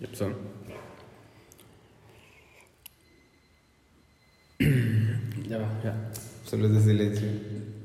[0.00, 0.32] Ya empezó.
[5.48, 6.10] ya va, ya.
[6.44, 7.28] Solo es de silencio.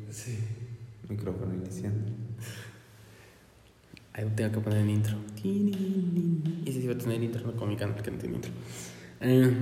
[0.10, 0.40] Sí.
[1.10, 2.12] Micrófono iniciando.
[4.14, 5.18] Ahí tengo que poner el intro.
[5.44, 8.52] Y si sí va a tener intro, no como mi canal que no tiene intro.
[9.22, 9.56] Eh,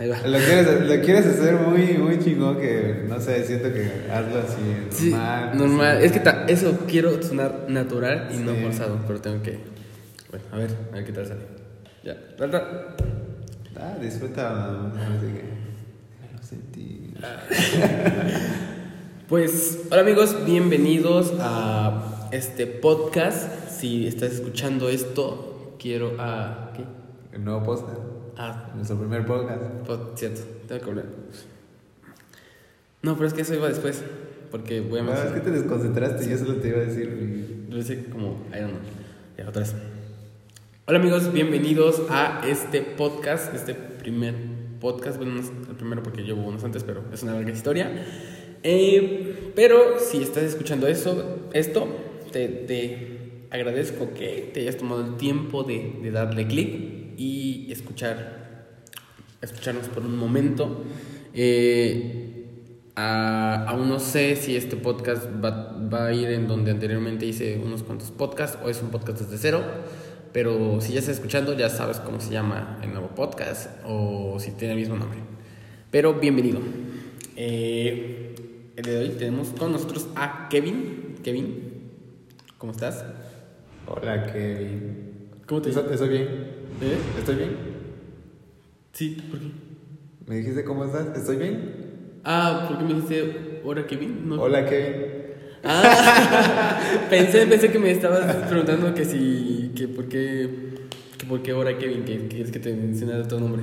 [0.00, 0.16] Ahí va.
[0.26, 4.60] Lo quieres, lo quieres hacer muy, muy chingón que, no sé, siento que hazlo así,
[4.90, 5.58] Sí, normal.
[5.58, 5.96] normal.
[5.98, 6.06] así.
[6.06, 9.58] Es que ta- eso quiero sonar natural y no forzado, pero tengo que.
[10.30, 11.40] Bueno, a ver, a ver qué tal sale.
[12.02, 12.96] Ya, trata.
[13.76, 14.88] Ah, disfruta, no.
[16.36, 17.14] Lo sentí.
[19.28, 23.68] Pues, hola amigos, bienvenidos a este podcast.
[23.70, 26.72] Si estás escuchando esto, quiero a.
[26.74, 26.82] ¿Qué?
[27.36, 27.96] El nuevo podcast.
[28.42, 29.60] Ah, Nuestro primer podcast.
[29.86, 31.04] pues, cierto, tengo que hablar.
[33.02, 34.02] No, pero es que eso iba después,
[34.50, 37.66] porque voy a No, es que te desconcentraste, yo solo te iba a decir.
[37.68, 38.46] y- Lo hice como.
[38.50, 38.80] I don't know.
[39.36, 39.74] Ya, otra vez.
[40.86, 44.34] Hola amigos, bienvenidos a este podcast, este primer
[44.80, 45.18] podcast.
[45.18, 47.90] Bueno, no es el primero porque llevo unos antes, pero es una larga historia.
[48.62, 51.86] Eh, pero si estás escuchando eso, esto,
[52.32, 58.39] te, te agradezco que te hayas tomado el tiempo de, de darle clic y escuchar,
[59.40, 60.84] escucharnos por un momento.
[61.34, 62.26] Eh,
[62.96, 67.58] a- aún no sé si este podcast va, va a ir en donde anteriormente hice
[67.64, 69.62] unos cuantos podcasts o es un podcast desde cero.
[70.32, 74.52] Pero si ya estás escuchando, ya sabes cómo se llama el nuevo podcast o si
[74.52, 75.18] tiene el mismo nombre.
[75.90, 76.60] Pero bienvenido.
[77.36, 78.34] Eh,
[78.76, 81.16] el de hoy tenemos con nosotros a Kevin.
[81.24, 81.90] Kevin,
[82.58, 83.04] ¿cómo estás?
[83.86, 85.30] Hola, Kevin.
[85.46, 86.22] ¿Cómo te ¿Estoy, estoy bien?
[86.80, 86.96] ¿Eh?
[87.18, 87.69] ¿Estoy bien?
[88.92, 89.46] Sí, ¿por qué?
[90.26, 91.16] ¿Me dijiste cómo estás?
[91.16, 92.20] ¿Estoy bien?
[92.24, 94.28] Ah, ¿por qué me dijiste hola Kevin?
[94.28, 94.42] No.
[94.42, 95.02] Hola, Kevin.
[95.64, 96.80] Ah,
[97.10, 100.48] pensé, pensé que me estabas preguntando que si, que por qué,
[101.18, 103.62] que por qué ahora Kevin, que quieres que te mencionara tu nombre.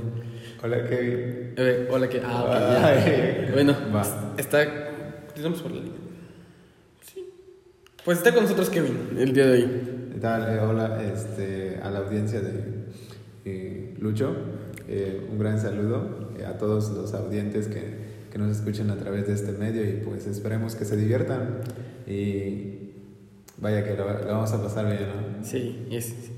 [0.63, 1.53] Hola, Kevin.
[1.57, 2.85] Eh, hola, que, ah, ok, ya.
[2.85, 3.49] Ay.
[3.53, 4.35] Bueno, Va.
[4.37, 4.63] está,
[5.35, 5.99] ¿estamos por la línea?
[7.13, 7.25] Sí.
[8.03, 9.69] Pues está con nosotros Kevin, el día de hoy.
[10.19, 12.63] Eh, hola este, a la audiencia de
[13.45, 14.35] eh, Lucho.
[14.87, 19.27] Eh, un gran saludo eh, a todos los audientes que, que nos escuchen a través
[19.27, 21.59] de este medio y pues esperemos que se diviertan
[22.07, 22.77] y
[23.57, 25.45] vaya que lo, vamos a pasar bien, ¿no?
[25.45, 25.87] Sí,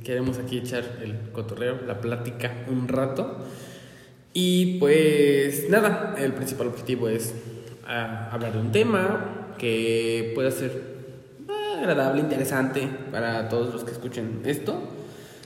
[0.03, 3.37] queremos aquí echar el cotorreo, la plática un rato.
[4.33, 7.33] Y pues nada, el principal objetivo es
[7.87, 10.71] ah, hablar de un tema que pueda ser
[11.49, 14.81] ah, agradable, interesante para todos los que escuchen esto.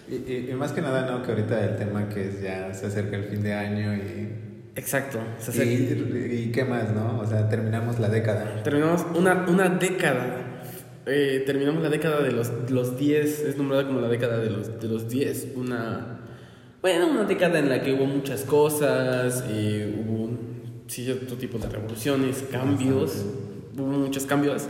[0.10, 1.24] Y, y- y más que nada, ¿no?
[1.24, 4.30] Que ahorita el tema que es ya se acerca el fin de año y...
[4.76, 7.20] Exacto, se Y, acerca- y qué más, ¿no?
[7.20, 8.64] O sea, terminamos la década.
[8.64, 10.38] terminamos una, una década.
[11.06, 14.80] Eh, terminamos la década de los, los 10, es nombrada como la década de los,
[14.80, 15.50] de los 10.
[15.56, 16.20] Una,
[16.82, 20.40] bueno, una década en la que hubo muchas cosas, eh, hubo un
[20.88, 23.26] cierto tipo de revoluciones, cambios,
[23.78, 24.66] hubo muchos cambios.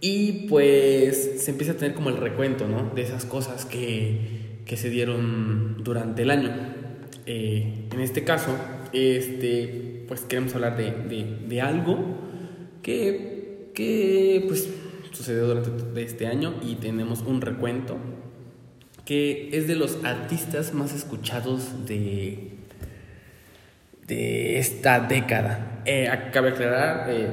[0.00, 2.92] Y pues se empieza a tener como el recuento, ¿no?
[2.94, 6.50] De esas cosas que, que se dieron durante el año.
[7.24, 8.54] Eh, en este caso,
[8.92, 12.18] este, pues queremos hablar de, de, de algo
[12.82, 14.68] que, que pues
[15.12, 17.96] sucedió durante de este año y tenemos un recuento
[19.06, 22.50] que es de los artistas más escuchados de,
[24.06, 25.80] de esta década.
[25.84, 27.28] Eh, cabe aclarar, eh,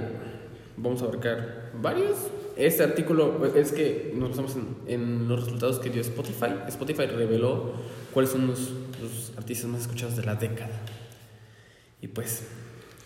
[0.77, 2.15] vamos a abarcar varios.
[2.55, 6.53] Este artículo pues, es que nos basamos en, en los resultados que dio Spotify.
[6.67, 7.73] Spotify reveló
[8.13, 8.71] cuáles son los,
[9.01, 10.79] los artistas más escuchados de la década.
[12.01, 12.43] Y pues,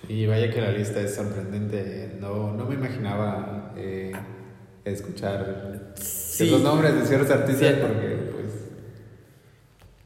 [0.10, 2.18] Y vaya que la lista es sorprendente.
[2.20, 4.12] No, no me imaginaba eh,
[4.86, 6.46] escuchar Sí.
[6.46, 7.76] ciertos nombres de ciertos artistas Sí.
[7.82, 8.54] porque, pues,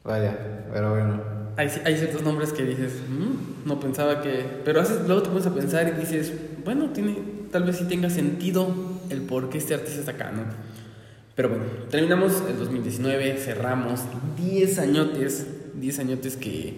[0.04, 1.22] vaya, pero bueno.
[1.56, 4.44] hay, hay ciertos nombres que dices, "Mm, no pensaba que...
[4.64, 6.32] Pero haces, luego te pones a pensar y dices,
[6.64, 7.16] bueno, tiene,
[7.50, 8.74] tal vez sí tenga sentido
[9.12, 10.42] el por qué este artista está acá, ¿no?
[11.34, 14.00] Pero bueno, terminamos el 2019, cerramos
[14.36, 16.76] 10 añotes, 10 añotes que,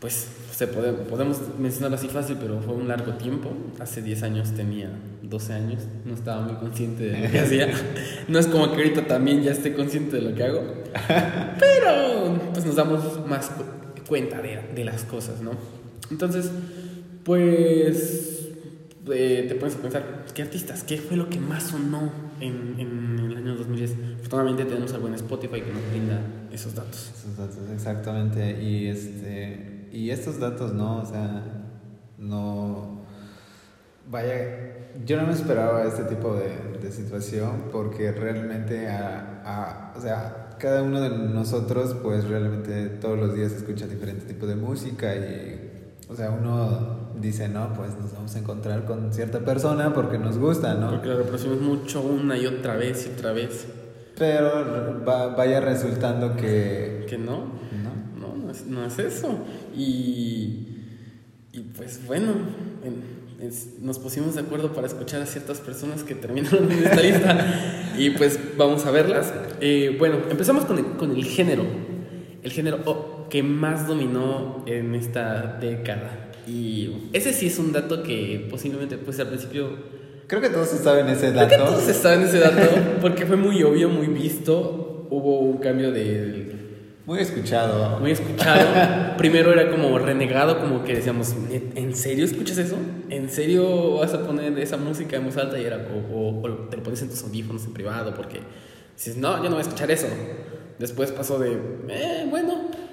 [0.00, 3.50] pues, se puede, podemos mencionarlo así fácil, pero fue un largo tiempo.
[3.80, 4.88] Hace 10 años tenía
[5.22, 7.68] 12 años, no estaba muy consciente de lo que hacía.
[8.28, 10.62] No es como que ahorita también ya esté consciente de lo que hago.
[11.58, 13.64] Pero pues nos damos más cu-
[14.06, 15.50] cuenta de, de las cosas, ¿no?
[16.12, 16.48] Entonces,
[17.24, 18.33] pues
[19.12, 20.84] eh, te pones a pensar, ¿qué artistas?
[20.84, 22.10] ¿Qué fue lo que más sonó
[22.40, 23.96] en, en el año 2010?
[24.18, 26.20] Afortunadamente tenemos algo en Spotify que nos brinda
[26.52, 27.12] esos datos.
[27.16, 28.62] Esos datos, exactamente.
[28.62, 30.98] Y este y estos datos, ¿no?
[30.98, 31.44] O sea,
[32.18, 33.04] no.
[34.10, 34.34] Vaya.
[35.06, 40.50] yo no me esperaba este tipo de, de situación porque realmente, a, a, o sea,
[40.58, 45.63] cada uno de nosotros, pues realmente todos los días escucha diferente tipo de música y,
[46.08, 50.38] o sea, uno dice, no, pues nos vamos a encontrar con cierta persona porque nos
[50.38, 50.90] gusta, ¿no?
[50.90, 53.66] Porque la reproducimos mucho una y otra vez y otra vez.
[54.16, 57.06] Pero vaya resultando que...
[57.08, 57.52] Que no.
[57.82, 58.28] No.
[58.28, 59.38] No, no es, no es eso.
[59.74, 60.68] Y,
[61.52, 62.32] y pues bueno,
[63.80, 68.10] nos pusimos de acuerdo para escuchar a ciertas personas que terminaron en esta lista y
[68.10, 69.32] pues vamos a verlas.
[69.60, 71.64] Eh, bueno, empezamos con el, con el género,
[72.42, 76.30] el género oh, que más dominó en esta década.
[76.46, 79.70] Y ese sí es un dato que posiblemente pues al principio...
[80.28, 81.48] Creo que todos saben ese dato.
[81.48, 82.60] Creo que todos saben ese dato
[83.00, 85.08] porque fue muy obvio, muy visto.
[85.10, 86.52] Hubo un cambio de
[87.06, 87.98] muy escuchado.
[87.98, 89.16] Muy escuchado.
[89.18, 92.76] Primero era como renegado, como que decíamos, ¿en serio escuchas eso?
[93.10, 95.58] ¿En serio vas a poner esa música en voz alta?
[95.58, 95.84] Y era,
[96.14, 96.40] o,
[96.70, 98.42] te lo pones en tus audífonos en privado, porque
[98.94, 100.06] dices, no, yo no voy a escuchar eso.
[100.78, 101.58] Después pasó de,
[101.88, 102.83] eh, bueno.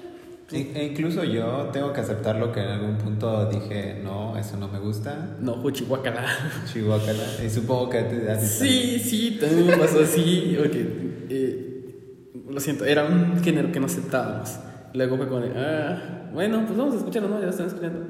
[0.52, 4.68] E incluso yo tengo que aceptar lo que en algún punto dije, no, eso no
[4.68, 5.36] me gusta.
[5.40, 6.24] No, chihuacala.
[6.72, 7.24] Chihuacala.
[7.44, 10.56] Y supongo que te Sí, sí, también me pasó así.
[10.58, 11.26] Okay.
[11.28, 14.58] Eh, lo siento, era un género que no aceptábamos.
[14.94, 17.38] Luego fue como ah, bueno, pues vamos a escucharlo, ¿no?
[17.38, 18.06] Ya lo están escuchando.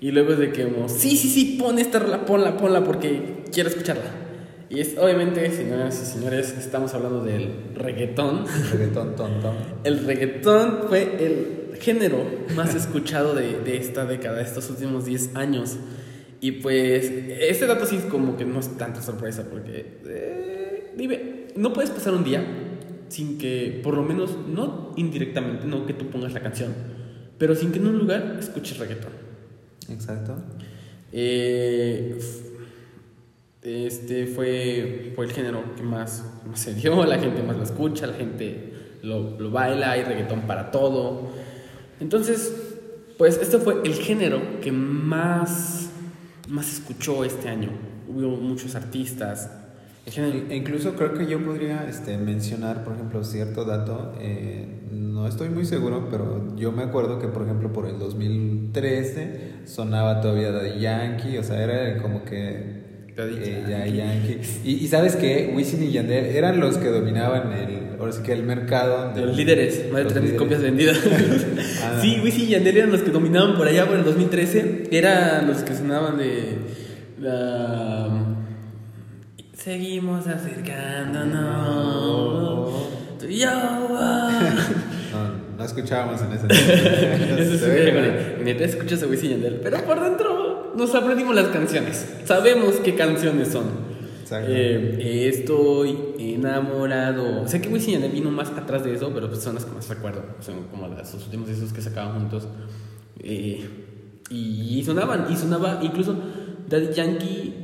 [0.00, 3.68] Y luego es de que, sí, sí, sí, pon esta rola, ponla, ponla, porque quiero
[3.68, 4.21] escucharla.
[4.72, 8.46] Y es, obviamente, señoras y señores, estamos hablando del reggaetón.
[8.46, 9.54] El reggaetón tonto.
[9.84, 12.24] El reggaetón fue el género
[12.56, 15.76] más escuchado de, de esta década, de estos últimos 10 años.
[16.40, 21.74] Y pues, este dato sí como que no es tanta sorpresa, porque, eh, dime, no
[21.74, 22.42] puedes pasar un día
[23.08, 26.72] sin que, por lo menos, no indirectamente, no que tú pongas la canción,
[27.36, 29.12] pero sin que en un lugar escuches reggaetón.
[29.90, 30.34] Exacto.
[31.12, 32.18] Eh,
[33.62, 36.24] este fue, fue el género que más,
[36.54, 38.72] se dio, la gente más lo escucha, la gente
[39.02, 41.30] lo, lo baila, hay reggaetón para todo.
[42.00, 42.52] Entonces,
[43.18, 45.90] pues este fue el género que más,
[46.48, 47.70] más escuchó este año.
[48.08, 49.50] Hubo muchos artistas,
[50.04, 55.48] e incluso creo que yo podría este, mencionar, por ejemplo, cierto dato, eh, no estoy
[55.48, 60.80] muy seguro, pero yo me acuerdo que, por ejemplo, por el 2013 sonaba todavía Daddy
[60.80, 62.81] Yankee, o sea, era como que...
[63.14, 64.40] Eh, Yankee.
[64.64, 68.42] Y, sabes que Wisin y Yandel eran los que dominaban el, ahora sí que el
[68.42, 69.12] mercado.
[69.12, 70.98] De los líderes, más de 3.000 copias vendidas.
[71.82, 75.46] Ah, sí, Wisin y Yandel eran los que dominaban por allá por el 2013, eran
[75.46, 76.58] los que sonaban de...
[77.18, 78.08] La,
[79.52, 82.88] Seguimos acercándonos.
[83.18, 83.48] Tú y yo.
[83.50, 83.88] no,
[85.58, 86.46] no escuchábamos en ese
[87.54, 87.66] Eso
[88.42, 92.06] Neta escuchas a Wisin y Yandel, pero por dentro nos aprendimos las canciones.
[92.24, 93.92] Sabemos qué canciones son.
[94.32, 97.46] Eh, estoy enamorado.
[97.46, 99.88] Sé que Wisin y vino más atrás de eso, pero pues son las que más
[99.88, 100.24] recuerdo.
[100.40, 102.48] Son como las, los últimos discos que sacaban juntos.
[103.18, 103.68] Eh,
[104.30, 106.16] y sonaban, y sonaba incluso
[106.66, 107.62] Daddy Yankee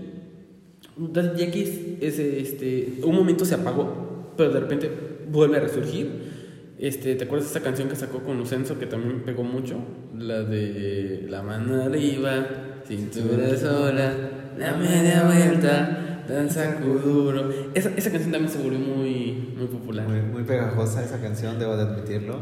[0.98, 4.90] Daddy Yankee es, este, un momento se apagó, pero de repente
[5.30, 6.37] vuelve a resurgir.
[6.78, 9.78] Este, ¿Te acuerdas de esa canción que sacó con Lucenzo que también pegó mucho?
[10.16, 12.46] La de La mano arriba,
[12.86, 14.12] cintura sola,
[14.56, 17.50] la media vuelta, danza duro.
[17.74, 20.06] Esa, esa canción también se volvió muy, muy popular.
[20.08, 22.38] Muy, muy pegajosa esa canción, debo de admitirlo.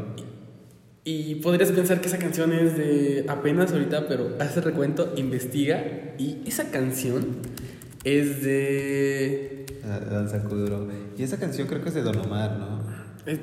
[1.03, 6.13] Y podrías pensar que esa canción es de apenas ahorita, pero hace recuento, investiga.
[6.19, 7.37] Y esa canción
[8.03, 9.65] es de.
[10.11, 10.87] Danza Kuduro.
[11.17, 12.76] Y esa canción creo que es de Don Omar, ¿no?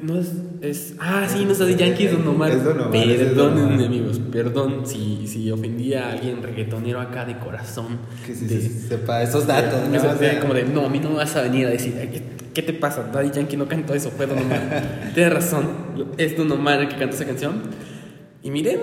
[0.03, 0.95] No es, es.
[0.99, 2.51] Ah, sí, no es de Yankee, es Don Omar.
[2.51, 2.93] Es Don Omar.
[2.93, 4.21] Perdón, amigos.
[4.33, 7.99] Perdón si, si ofendí a alguien reggaetonero acá de corazón.
[8.27, 9.81] Que si sepa esos datos.
[9.89, 10.41] ¿no?
[10.41, 11.95] como de, no, a mí no me vas a venir a decir,
[12.53, 13.11] ¿qué te pasa?
[13.13, 15.11] Daddy Yankee no cantó eso, fue Don Omar.
[15.15, 15.69] Tienes razón,
[16.19, 17.63] es Don Omar el que canta esa canción.
[18.43, 18.79] Y miren,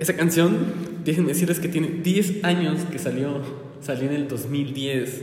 [0.00, 0.56] esa canción,
[1.04, 5.22] déjenme decirles que tiene 10 años que salió salió en el 2010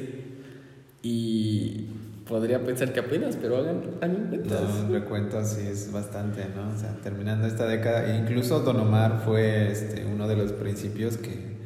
[1.03, 1.87] y
[2.31, 4.61] podría pensar que apenas, pero hagan, hagan cuentas.
[4.61, 6.73] No, recuento sí es bastante, ¿no?
[6.73, 11.57] O sea, terminando esta década, incluso Don Omar fue este, uno de los principios que,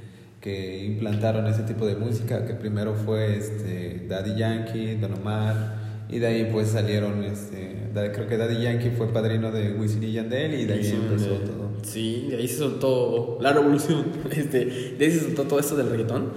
[0.42, 5.76] que implantaron ese tipo de música, que primero fue este, Daddy Yankee, Don Omar,
[6.10, 10.14] y de ahí pues salieron, este, creo que Daddy Yankee fue padrino de Wisin y
[10.14, 11.74] Yandel y de ahí empezó todo.
[11.84, 14.66] Sí, de ahí se soltó la revolución, este,
[14.98, 16.32] de ahí se soltó todo esto del reggaetón.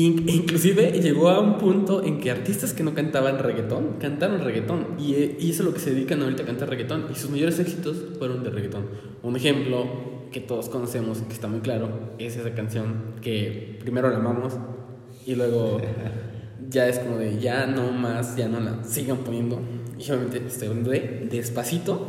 [0.00, 5.14] Inclusive llegó a un punto en que artistas que no cantaban reggaetón cantaron reggaetón y,
[5.14, 7.58] eh, y eso es lo que se dedican ahorita a cantar reggaetón y sus mayores
[7.58, 8.86] éxitos fueron de reggaetón.
[9.22, 9.86] Un ejemplo
[10.30, 11.88] que todos conocemos, que está muy claro,
[12.18, 14.54] es esa canción que primero la amamos
[15.26, 15.80] y luego
[16.70, 19.58] ya es como de ya no más, ya no la sigan poniendo.
[19.98, 22.06] Y obviamente estoy hablando de Despacito,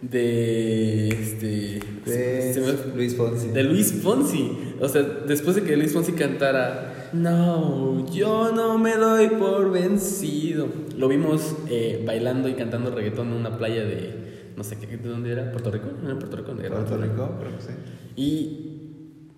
[0.00, 3.48] de este De se me- Luis Fonsi.
[3.48, 4.52] de Luis Fonsi.
[4.80, 10.68] O sea, después de que Luis Fonsi cantara No, yo no me doy por vencido.
[10.96, 15.08] Lo vimos eh, bailando y cantando reggaetón en una playa de no sé qué, ¿de
[15.08, 15.52] dónde era?
[15.52, 15.88] ¿Puerto Rico?
[16.02, 16.54] ¿No era Puerto Rico?
[16.54, 17.72] Puerto Rico, creo que sí.
[18.16, 18.75] Y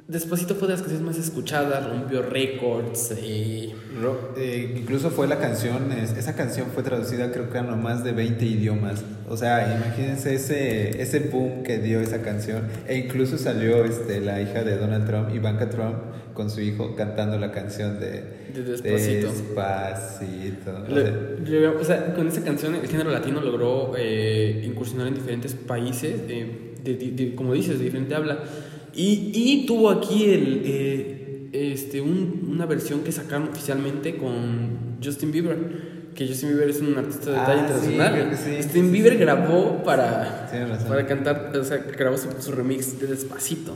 [0.09, 3.12] Despacito fue de las canciones más escuchadas, rompió récords.
[3.19, 3.75] eh,
[4.38, 8.05] eh, incluso fue la canción, es- esa canción fue traducida creo que a no más
[8.05, 9.05] de 20 idiomas.
[9.29, 12.62] O sea, imagínense ese, ese boom que dio esa canción.
[12.87, 15.97] E incluso salió este, la hija de Donald Trump, Ivanka Trump,
[16.33, 18.23] con su hijo cantando la canción de,
[18.55, 19.27] De Despacito.
[19.31, 20.71] Despacito.
[20.88, 20.95] O
[21.45, 26.15] Le- o sea, con esa canción el género latino logró eh, incursionar en diferentes países,
[26.31, 28.38] eh, de- de- como dices, de diferente habla.
[28.95, 35.30] Y, y tuvo aquí el, eh, este, un- una versión que sacaron oficialmente con Justin
[35.33, 35.99] Bieber.
[36.14, 38.30] Que Justin Bieber es un artista de Ah, talla sí, internacional.
[38.30, 39.18] que sí, Justin sí, Bieber sí.
[39.18, 40.50] grabó para,
[40.88, 43.75] para cantar, o sea, grabó su, su remix de Despacito.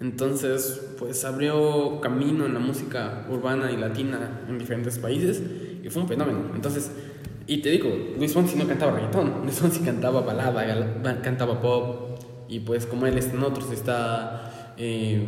[0.00, 5.42] Entonces, pues abrió camino en la música urbana y latina en diferentes países
[5.82, 6.52] y fue un fenómeno.
[6.54, 6.90] Entonces,
[7.48, 12.17] y te digo, Luis Fonsi no cantaba reggaetón, Luis Fonsi cantaba balada, cantaba pop
[12.48, 15.20] y pues como él está en otros está eh,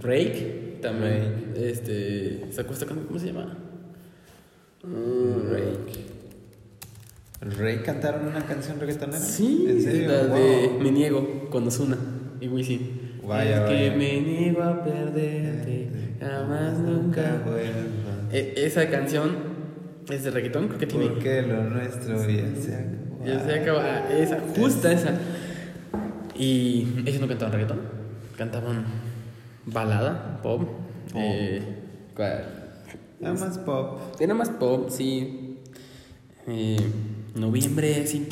[0.00, 3.56] Drake también, este, sacó esta canción, ¿cómo se llama?
[7.40, 9.18] ¿El Rey cantaron una canción reggaetonera?
[9.18, 10.08] Sí, ¿En serio?
[10.10, 10.36] la Wow.
[10.36, 11.96] de Me Niego con Ozuna
[12.40, 13.12] y Wisin.
[13.26, 15.88] Vaya, es que me niego a perderte,
[16.20, 17.42] jamás nunca.
[17.44, 18.28] vuelva.
[18.32, 19.30] E- esa canción
[20.10, 21.06] es de reggaetón, creo que tiene.
[21.06, 23.24] Porque lo nuestro ya se acabó.
[23.24, 25.10] Ya se acaba, esa, justa esa.
[26.34, 27.80] Y ellos no cantaban reggaetón,
[28.36, 28.84] cantaban
[29.66, 30.68] balada, pop.
[31.14, 31.62] eh,
[32.14, 32.44] ¿cuál?
[33.20, 34.00] Nada más pop.
[34.20, 35.58] Era más pop, sí.
[36.46, 36.76] Eh,
[37.34, 38.26] noviembre sin.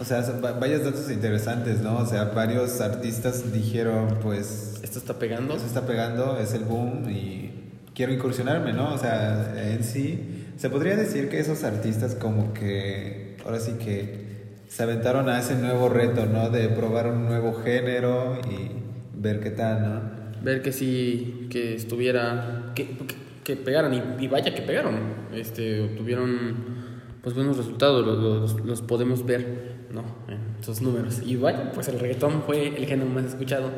[0.00, 0.20] O sea,
[0.60, 1.98] varios datos interesantes, ¿no?
[1.98, 5.54] O sea, varios artistas dijeron, pues, Esto está pegando.
[5.56, 7.50] eso está pegando, es el boom y
[7.94, 8.94] quiero incursionarme, ¿no?
[8.94, 14.25] O sea, en sí, se podría decir que esos artistas como que, ahora sí que
[14.68, 16.50] se aventaron a ese nuevo reto, ¿no?
[16.50, 18.70] De probar un nuevo género y
[19.14, 20.16] ver qué tal, ¿no?
[20.42, 22.96] ver que sí, que estuviera, que,
[23.42, 24.94] que, pegaran y, y vaya que pegaron,
[25.32, 26.76] este, obtuvieron
[27.20, 30.04] pues buenos resultados, los, los, los podemos ver, ¿no?
[30.28, 31.20] En sus números.
[31.24, 33.70] Y vaya, pues el reggaetón fue el género más escuchado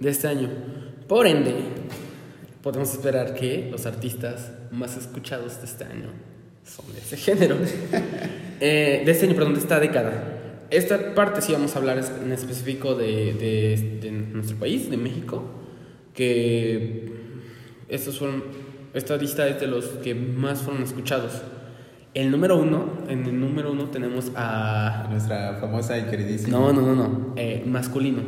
[0.00, 0.48] de este año.
[1.06, 1.54] Por ende,
[2.62, 6.08] podemos esperar que los artistas más escuchados de este año
[6.66, 7.56] son de ese género.
[8.58, 10.64] Eh, de este año, perdón, de esta década.
[10.70, 15.42] Esta parte sí vamos a hablar en específico de, de, de nuestro país, de México,
[16.14, 17.12] que
[17.90, 18.44] estos fueron,
[18.94, 21.42] esta lista es de los que más fueron escuchados.
[22.14, 25.06] El número uno, en el número uno tenemos a...
[25.10, 28.22] Nuestra famosa y queridísima No, no, no, no, eh, masculino.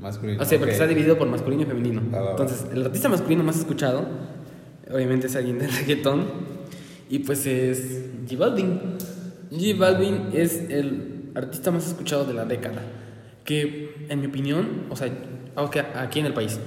[0.00, 0.40] masculina.
[0.40, 0.74] O sea, porque Ok.
[0.80, 2.00] está dividido por masculino y femenino.
[2.14, 2.30] Va.
[2.30, 4.06] Entonces, el artista masculino más escuchado,
[4.88, 6.53] obviamente es alguien de reggaetón,
[7.14, 8.80] y pues es J Balvin.
[9.52, 12.82] J Balvin es el artista más escuchado de la década.
[13.44, 15.12] Que, en mi opinión, o sea,
[15.54, 16.58] aunque aquí en el país,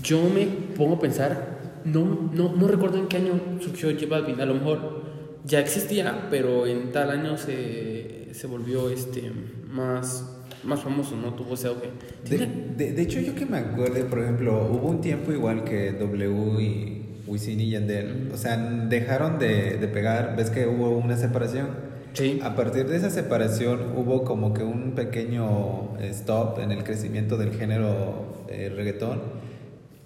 [0.00, 4.40] yo me pongo a pensar, no, no, no recuerdo en qué año surgió J Balvin.
[4.40, 5.02] A lo mejor
[5.44, 9.32] ya existía, pero en tal año se, se volvió este,
[9.68, 11.34] más, más famoso, ¿no?
[11.34, 11.90] Tuvo ese auge.
[12.30, 17.03] De, de, hecho, yo que me acuerde, por ejemplo, hubo un tiempo igual que W
[17.26, 21.68] Wisin y Yandel, o sea, dejaron de, de pegar, ves que hubo una separación.
[22.12, 22.40] Sí.
[22.44, 27.36] A partir de esa separación hubo como que un pequeño eh, stop en el crecimiento
[27.36, 29.20] del género eh, reggaetón.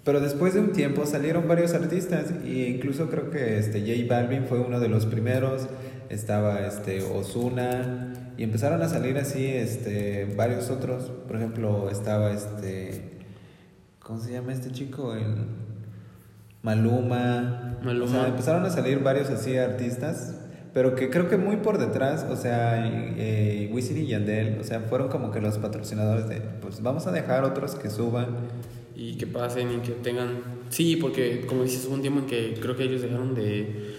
[0.03, 4.45] Pero después de un tiempo salieron varios artistas e incluso creo que este J Balvin
[4.45, 5.67] fue uno de los primeros,
[6.09, 13.19] estaba este Ozuna y empezaron a salir así este varios otros, por ejemplo, estaba este
[13.99, 15.13] ¿cómo se llama este chico?
[15.13, 15.35] El
[16.61, 17.77] Maluma.
[17.83, 18.05] Maluma.
[18.05, 20.35] O sea, empezaron a salir varios así artistas,
[20.73, 24.81] pero que creo que muy por detrás, o sea, eh, Wisin y Yandel, o sea,
[24.81, 28.27] fueron como que los patrocinadores de, pues vamos a dejar otros que suban.
[28.95, 32.53] y que pasen y que tengan sí porque como dices hubo un tiempo en que
[32.59, 33.95] creo que ellos dejaron de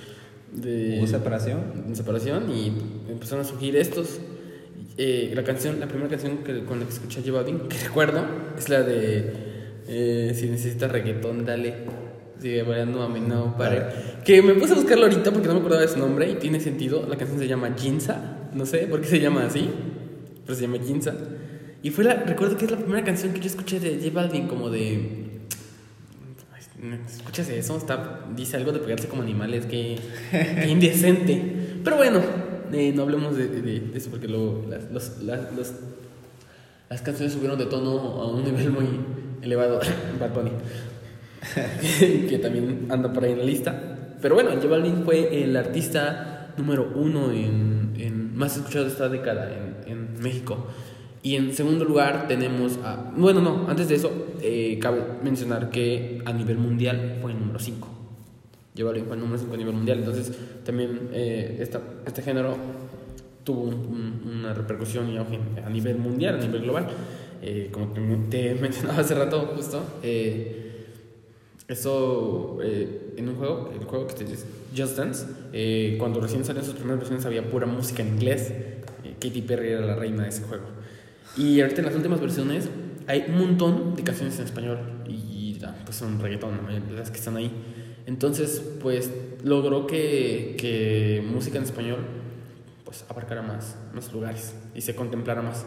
[0.52, 1.60] de ¿Hubo separación?
[1.88, 2.66] de separación y
[3.08, 4.20] empezaron a surgir estos
[4.98, 7.78] Eh, la canción la primera canción que, con la que escuché a J Balvin que
[7.88, 8.20] recuerdo
[8.58, 9.32] es la de
[9.88, 11.74] eh, si necesitas reggaetón dale
[12.66, 13.82] bailando a mí no pare.
[14.24, 16.60] Que me puse a buscarlo ahorita porque no me acordaba de su nombre y tiene
[16.60, 17.06] sentido.
[17.08, 18.48] La canción se llama Jinza.
[18.54, 19.70] No sé por qué se llama así
[20.44, 21.14] pero se llama Jinza.
[21.82, 24.48] Y fue la, recuerdo que es la primera canción que yo escuché de J Balvin
[24.48, 25.28] como de...
[27.08, 29.98] Escuchas eso, está, dice algo de pegarse como animales, que,
[30.30, 31.40] que indecente.
[31.84, 32.20] Pero bueno,
[32.72, 35.72] eh, no hablemos de, de- de eso porque luego las, los- las- los-
[36.88, 37.92] las canciones subieron de tono
[38.22, 38.86] a un nivel muy
[39.42, 39.78] elevado.
[40.20, 40.50] Bad Bunny,
[42.28, 44.14] que también anda por ahí en la lista.
[44.20, 49.50] Pero bueno, J Balvin fue el artista número uno en, en más escuchado esta década
[49.86, 50.66] en, en México.
[51.22, 53.12] Y en segundo lugar tenemos a...
[53.16, 57.58] Bueno, no, antes de eso, eh, cabe mencionar que a nivel mundial fue el número
[57.58, 57.88] 5.
[58.76, 59.98] J Balvin fue el número 5 a nivel mundial.
[59.98, 60.32] Entonces
[60.64, 62.56] también eh, esta- este género
[63.44, 63.74] tuvo un-
[64.24, 66.86] un- una repercusión y auge a nivel mundial, a nivel global.
[67.42, 67.88] Eh, como
[68.30, 70.69] te mencionaba hace rato, justo, eh,
[71.70, 74.44] eso eh, en un juego, el juego que te dice
[74.76, 78.50] Just Dance, eh, cuando recién salieron sus primeras versiones había pura música en inglés.
[78.50, 80.64] Eh, Katy Perry era la reina de ese juego.
[81.36, 82.68] Y ahorita en las últimas versiones
[83.06, 86.96] hay un montón de canciones en español y, pues son reggaetón, ¿no?
[86.96, 87.52] las que están ahí.
[88.06, 89.10] Entonces, pues
[89.44, 91.98] logró que, que música en español
[92.84, 95.64] pues abarcara más, más lugares y se contemplara más.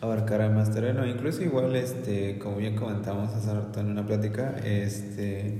[0.00, 1.06] Abarcará más terreno.
[1.06, 5.54] Incluso igual, este, como bien comentamos hace rato en una plática, este,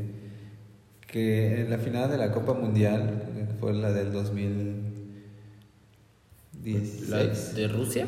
[1.06, 7.68] que en la final de la Copa Mundial, que fue la del 2016, La de
[7.68, 8.06] Rusia.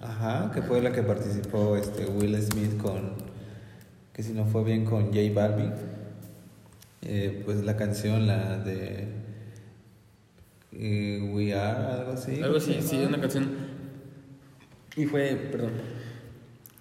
[0.00, 3.12] ajá, que fue la que participó este Will Smith con,
[4.12, 5.72] que si no fue bien con J Balvin,
[7.02, 9.06] eh, pues la canción, la de
[10.72, 12.40] eh, We Are, algo así.
[12.42, 13.67] Algo así, ¿se sí, una canción.
[14.98, 15.70] Y fue, perdón.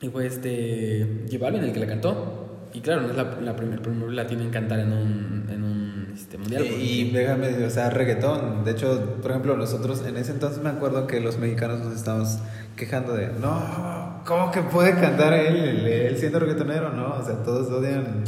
[0.02, 1.26] Y fue este.
[1.32, 2.44] J Balvin el que la cantó.
[2.74, 6.14] Y claro, no es la, la primera, primero la tienen cantar en un, en un
[6.14, 6.64] este, mundial.
[6.64, 8.64] Eh, porque- Y déjame, o sea, reggaetón.
[8.66, 12.40] De hecho, por ejemplo, nosotros en ese entonces me acuerdo que los mexicanos nos estábamos
[12.76, 16.92] quejando de, no, ¿cómo que puede cantar él, él, siendo reggaetonero?
[16.92, 18.24] No, o sea, todos odian,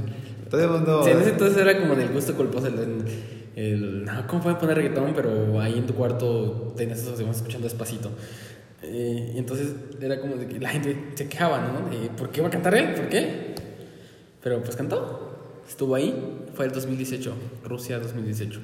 [0.50, 1.03] todo el mundo...
[1.03, 3.03] Sí, en ese entonces era como del gusto culposo el,
[3.55, 5.13] el, no, ¿cómo pueden poner reggaetón?
[5.13, 8.10] Pero ahí en tu cuarto tenías esos demás escuchando despacito.
[8.81, 11.89] Eh, y entonces era como de que la gente se quejaba, ¿no?
[11.89, 12.94] De, ¿Por qué va a cantar él?
[12.94, 13.55] ¿Por qué?
[14.42, 15.61] Pero pues cantó.
[15.68, 16.46] Estuvo ahí.
[16.53, 17.33] Fue el 2018.
[17.65, 18.59] Rusia 2018.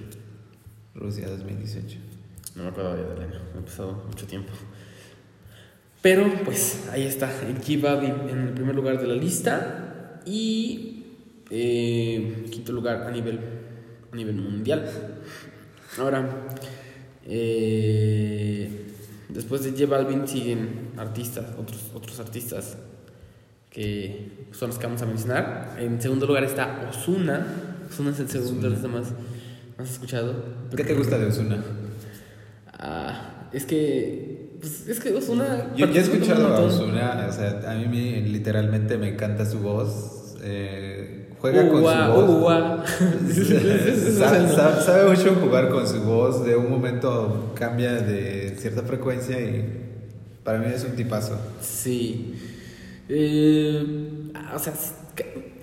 [0.95, 1.97] Rusia 2018.
[2.55, 3.41] No me acuerdo ya del año.
[3.53, 4.51] Me ha pasado mucho tiempo.
[6.01, 7.31] Pero pues ahí está.
[7.41, 10.21] El Balvin en el primer lugar de la lista.
[10.25, 11.03] Y
[11.49, 13.39] eh, quinto lugar a nivel,
[14.11, 14.89] a nivel mundial.
[15.97, 16.47] Ahora,
[17.25, 18.84] eh,
[19.35, 22.77] después de J Balvin siguen artistas, otros, otros artistas
[23.69, 25.75] que son los que vamos a mencionar.
[25.79, 27.45] En segundo lugar está Osuna.
[27.89, 29.07] Osuna es el segundo artista más,
[29.77, 30.33] más escuchado.
[30.75, 31.57] ¿Qué te gusta de Osuna?
[32.73, 34.55] Ah, es que.
[34.59, 35.73] Pues, es que Osuna.
[35.75, 36.59] Yo he escuchado a.
[36.61, 40.35] Osuna, o sea, a mí me- literalmente me encanta su voz.
[40.41, 40.94] eh,
[41.39, 42.89] juega con su voz.
[44.17, 46.45] sa- sabe mucho jugar con su voz.
[46.45, 49.65] De un momento cambia de cierta frecuencia y
[50.43, 51.37] para mí es un tipazo.
[51.61, 52.35] Sí.
[53.09, 53.83] Eh,
[54.53, 54.73] o sea,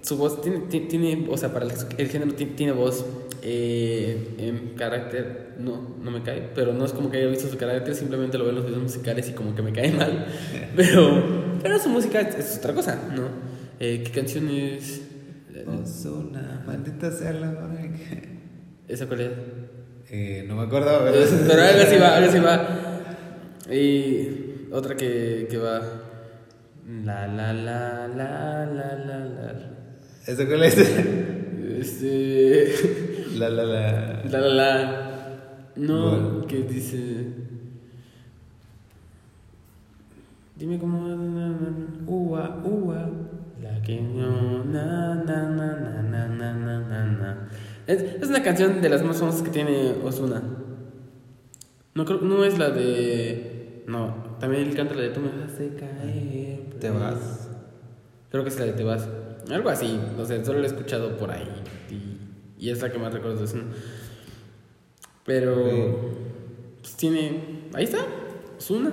[0.02, 3.04] su voz tiene, ti- tiene, o sea, para el, el género ti- tiene voz.
[3.44, 7.56] eh, en carácter, no, no me cae, pero no es como que haya visto su
[7.56, 10.26] carácter, simplemente lo veo en los videos musicales y como que me cae mal.
[10.76, 11.22] Pero,
[11.60, 13.22] pero su música es, es otra cosa, ¿no?
[13.80, 15.00] Eh, ¿Qué canciones?
[15.66, 18.28] Osuna, maldita sea la hora que-
[18.88, 19.30] ¿Esa cuál es?
[20.10, 23.74] Eh, no me acuerdo, pero, Pero algo así va, algo así va.
[23.74, 25.80] Y otra que, que va.
[27.04, 29.70] La la la la la la la.
[30.26, 30.76] ¿Esa cuál es?
[31.78, 32.74] Este.
[33.38, 34.22] La, la, la.
[34.24, 35.68] La la la.
[35.76, 36.46] No, Bueno.
[36.46, 37.26] que dice.
[40.56, 41.08] Dime cómo.
[41.08, 41.58] na, na,
[43.82, 44.64] pequeño.
[44.64, 45.22] Na,
[47.86, 50.42] es, una canción de las más famosas que tiene Osuna.
[51.94, 53.84] No creo, no es la de.
[53.86, 56.60] No, también él canta la de Tú me vas a caer.
[56.80, 57.50] Te vas.
[58.30, 59.08] Creo que es la de Te vas.
[59.50, 61.48] Algo así, no sé, solo la he escuchado por ahí.
[61.90, 63.64] Y, y es la que más recuerdo de Osuna.
[65.26, 66.12] Pero.
[66.80, 67.68] Pues tiene.
[67.74, 67.98] Ahí está,
[68.56, 68.92] Osuna.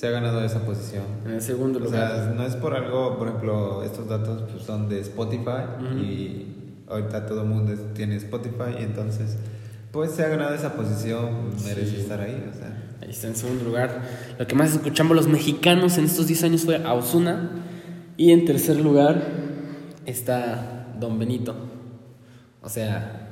[0.00, 1.04] Se ha ganado esa posición.
[1.26, 2.10] En el segundo O lugar.
[2.10, 5.64] sea, no es por algo, por ejemplo, estos datos pues, son de Spotify
[6.02, 6.46] y
[6.88, 9.36] ahorita todo el mundo tiene Spotify y entonces
[9.92, 12.00] pues se ha ganado esa posición, merece Sí.
[12.00, 12.94] estar ahí, o sea.
[13.02, 14.00] Ahí está en segundo lugar.
[14.38, 17.50] Lo que más escuchamos los mexicanos en estos 10 años fue a Ozuna.
[18.16, 19.22] Y en tercer lugar
[20.06, 21.54] está Don Benito.
[22.62, 23.26] O sea,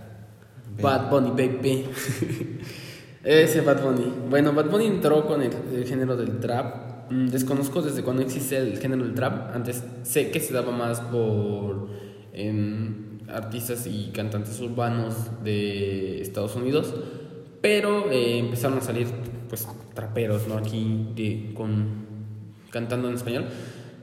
[0.83, 1.87] Bad Bunny, baby.
[3.29, 4.11] Ese Bad Bunny.
[4.31, 5.53] Bueno, Bad Bunny entró con el,
[5.87, 7.11] género del trap.
[7.11, 9.55] Mm, Desconozco desde cuándo existe el género del trap.
[9.55, 11.89] Antes sé que se daba más por.
[12.33, 15.15] en- artistas y cantantes urbanos
[15.45, 16.95] de Estados Unidos,
[17.61, 19.07] pero eh, empezaron a salir
[19.51, 20.57] pues traperos, ¿no?
[20.57, 22.07] Aquí de, con
[22.71, 23.45] cantando en español.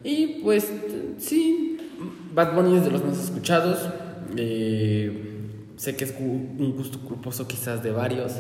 [0.04, 0.72] Y pues
[1.18, 1.78] sí,
[2.36, 3.80] Bad Bunny es de los más escuchados.
[4.38, 8.34] Eh, sé que es un gusto culposo quizás de varios.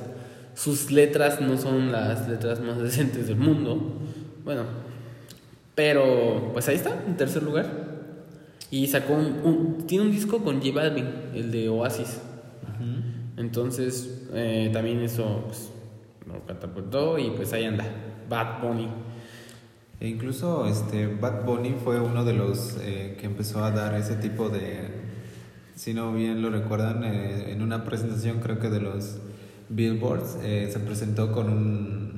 [0.55, 3.99] Sus letras no son las letras más decentes del mundo.
[4.43, 4.63] Bueno,
[5.75, 7.85] pero pues ahí está, en tercer lugar.
[8.71, 12.21] Y sacó un, tiene un disco con J Balvin, el de Oasis.
[13.37, 15.69] Entonces, eh, también eso pues,
[16.25, 17.85] lo catapultó y pues ahí anda,
[18.29, 18.87] Bad Bunny.
[19.99, 24.15] E incluso este Bad Bunny fue uno de los eh, que empezó a dar ese
[24.15, 24.89] tipo de,
[25.75, 29.17] si no bien lo recuerdan, eh, en una presentación creo que de los
[29.69, 32.15] Billboards, se presentó con un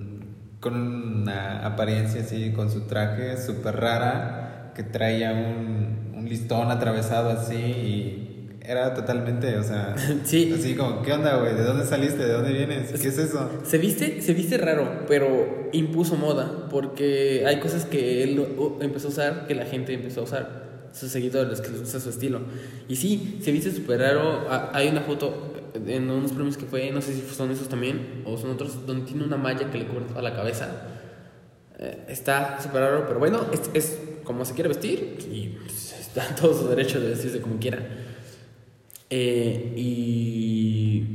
[0.60, 7.56] con una apariencia así, con su traje súper rara, que traía un, listón atravesado así
[7.56, 10.54] y era totalmente, o sea, sí.
[10.54, 11.56] así como, ¿qué onda, güey?
[11.56, 12.26] ¿De dónde saliste?
[12.26, 12.92] ¿De dónde vienes?
[12.92, 13.50] ¿Qué es eso?
[13.64, 18.46] Se viste, se viste raro, pero impuso moda, porque hay cosas que él
[18.82, 22.42] empezó a usar que la gente empezó a usar, sus seguidores, que gusta su estilo.
[22.90, 24.48] Y sí, se viste súper raro.
[24.74, 25.54] Hay una foto
[25.86, 29.06] en unos premios que fue, no sé si son esos también, o son otros, donde
[29.06, 30.70] tiene una malla que le cubre toda la cabeza.
[31.80, 36.54] Eh, está súper raro, pero bueno, es, es como se quiere vestir y está todo
[36.54, 37.80] su derecho de decirse como quiera.
[39.10, 41.06] Eh, y.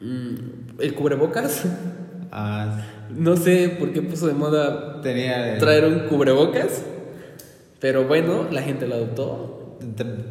[0.00, 1.64] Mm, el cubrebocas.
[2.32, 2.86] Ah.
[3.10, 6.84] No sé por qué puso de moda Tenía traer un cubrebocas.
[7.80, 9.59] Pero bueno, la gente lo adoptó.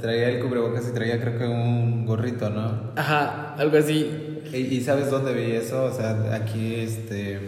[0.02, 2.92] Traía el cubrebocas y traía creo que un gorrito, ¿no?
[2.96, 4.42] Ajá, algo así.
[4.54, 5.86] ¿Y, sabes dónde vi eso?
[5.86, 7.40] O sea, aquí este,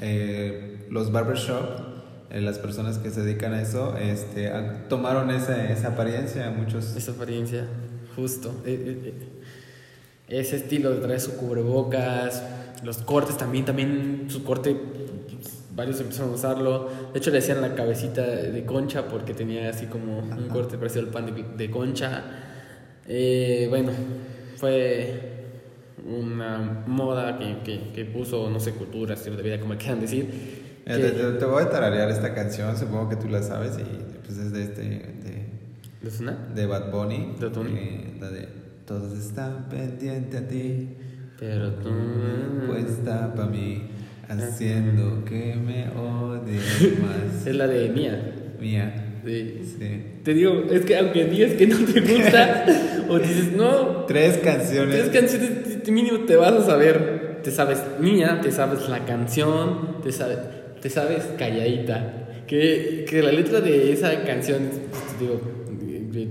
[0.00, 1.90] eh, los barbershop
[2.30, 4.52] eh, las personas que se dedican a eso este,
[4.88, 6.94] tomaron esa, esa apariencia, muchos...
[6.96, 7.66] Esa apariencia,
[8.14, 8.54] justo.
[8.64, 9.14] Eh, eh,
[10.28, 12.44] ese estilo de traer su cubrebocas,
[12.84, 14.80] los cortes también, también su corte,
[15.74, 16.88] varios empezaron a usarlo.
[17.12, 21.06] De hecho le decían la cabecita de concha porque tenía así como un corte parecido
[21.06, 22.24] al pan de, concha.
[23.68, 23.90] bueno,
[24.56, 25.30] fue
[26.06, 30.60] una moda que, que, que puso, no sé, cultura, estilo de vida, como quieran decir
[30.84, 33.84] te, voy a tararear esta canción, supongo que tú la sabes y
[34.24, 34.82] pues es de este...
[34.82, 35.50] De,
[36.54, 37.34] ¿De Bad Bunny.
[37.38, 37.72] ¿De Tony?
[37.76, 38.48] Eh, la de
[38.86, 40.96] Todos están pendientes a ti.
[41.38, 41.90] Pero tú...
[42.66, 43.90] Puesta para mí,
[44.38, 47.46] haciendo que me odies más.
[47.46, 48.32] es la de Mía.
[48.60, 49.06] Mía.
[49.24, 49.60] Sí.
[49.78, 50.02] sí.
[50.22, 52.64] Te digo, es que aunque digas que no te gusta,
[53.08, 54.04] o dices, no.
[54.06, 54.94] Tres canciones.
[54.94, 57.40] Tres canciones, mínimo te vas a saber.
[57.42, 60.38] Te sabes Mía, te sabes la canción, te sabes
[60.80, 62.44] te sabes calladita.
[62.46, 64.70] Que, que la letra de esa canción,
[65.20, 65.40] digo,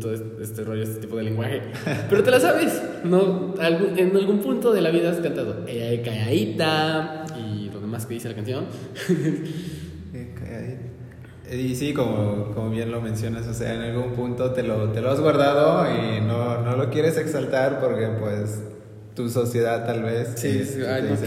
[0.01, 1.61] todo este rollo, este tipo de lenguaje,
[2.09, 3.55] pero te la sabes, ¿no?
[3.59, 7.25] en algún punto de la vida has cantado calladita
[7.89, 8.65] demás que dice la canción.
[11.51, 15.01] Y sí, como, como bien lo mencionas, o sea, en algún punto te lo, te
[15.01, 18.59] lo has guardado y no, no lo quieres exaltar porque pues
[19.15, 20.33] tu sociedad tal vez...
[20.35, 21.21] Sí, sí, pues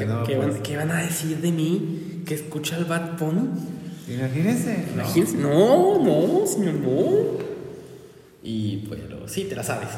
[0.62, 2.22] ¿qué, van, a decir de mí?
[2.24, 3.48] que escucha el Bad Bunny.
[4.08, 4.84] Imagínese.
[4.94, 5.36] Imagínese.
[5.38, 7.42] No, no, señor, no.
[8.42, 9.88] Y pero sí, te la sabes.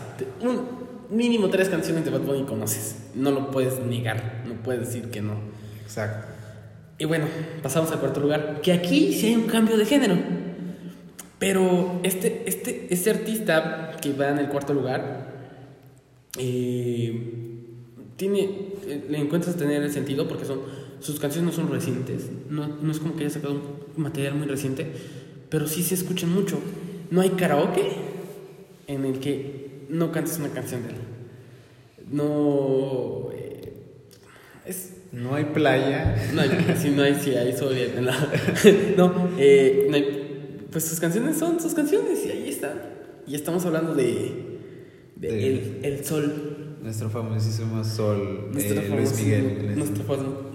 [0.40, 0.62] Un
[1.10, 2.96] mínimo tres canciones de Bad Bunny conoces.
[3.14, 4.42] No lo puedes negar.
[4.46, 5.34] No puedes decir que no.
[5.82, 6.33] Exacto.
[6.98, 7.26] Y bueno,
[7.62, 8.60] pasamos al cuarto lugar.
[8.62, 10.16] Que aquí sí hay un cambio de género.
[11.38, 15.32] Pero este, este, este artista que va en el cuarto lugar.
[16.38, 17.30] Eh,
[18.16, 18.42] tiene.
[18.86, 20.60] Eh, le encuentras tener el sentido porque son
[21.04, 23.60] sus canciones no son recientes, no, no es como que haya sacado
[23.94, 24.90] un material muy reciente,
[25.50, 26.58] pero sí se escuchan mucho.
[27.10, 27.92] No hay karaoke
[28.86, 30.96] en el que no cantes una canción de él.
[32.10, 33.28] No.
[33.34, 33.74] Eh,
[34.64, 36.16] es, no hay playa.
[36.34, 36.50] No hay,
[36.80, 37.74] sí, no hay, sí, hay sol.
[38.96, 42.80] no, eh, no hay, pues sus canciones son sus canciones y ahí están.
[43.26, 44.58] Y estamos hablando de,
[45.16, 49.74] de, el, el sol nuestro famosísimo Sol, nuestro eh, Luis Miguel.
[49.74, 50.52] Nuestro,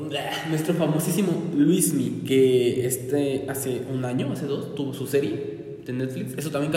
[0.47, 6.37] nuestro famosísimo Luismi, que este hace un año, hace dos, tuvo su serie de Netflix.
[6.37, 6.71] Eso también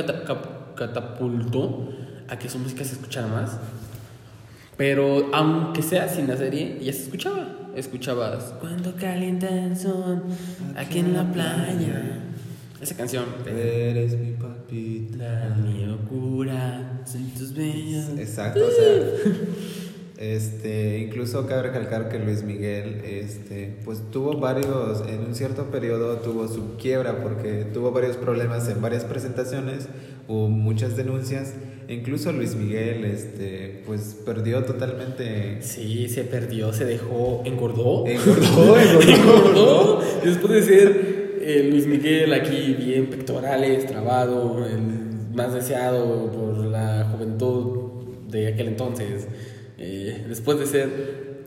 [0.74, 1.90] catapultó
[2.28, 3.58] a que su música se escuchara más.
[4.78, 7.61] Pero aunque sea sin la serie, ya se escuchaba.
[7.74, 10.22] Escuchabas cuando calienta el sol
[10.76, 12.18] aquí en la playa.
[12.80, 13.24] Esa canción.
[13.46, 15.56] Eres mi papita.
[15.62, 17.02] mi locura.
[17.06, 18.18] Son tus bellos.
[18.18, 19.32] Exacto, o sea.
[20.22, 26.18] Este, incluso cabe recalcar que Luis Miguel, este, pues tuvo varios, en un cierto periodo
[26.18, 29.88] tuvo su quiebra porque tuvo varios problemas en varias presentaciones,
[30.28, 31.54] hubo muchas denuncias,
[31.92, 35.62] incluso Luis Miguel, este, pues perdió totalmente.
[35.62, 38.06] Sí, se perdió, se dejó, engordó.
[38.06, 39.12] Engordó, engordó.
[39.12, 40.02] engordó.
[40.24, 44.80] Después de ser eh, Luis Miguel aquí bien pectorales, trabado, el
[45.34, 49.26] más deseado por la juventud de aquel entonces.
[49.78, 50.88] Eh, después de ser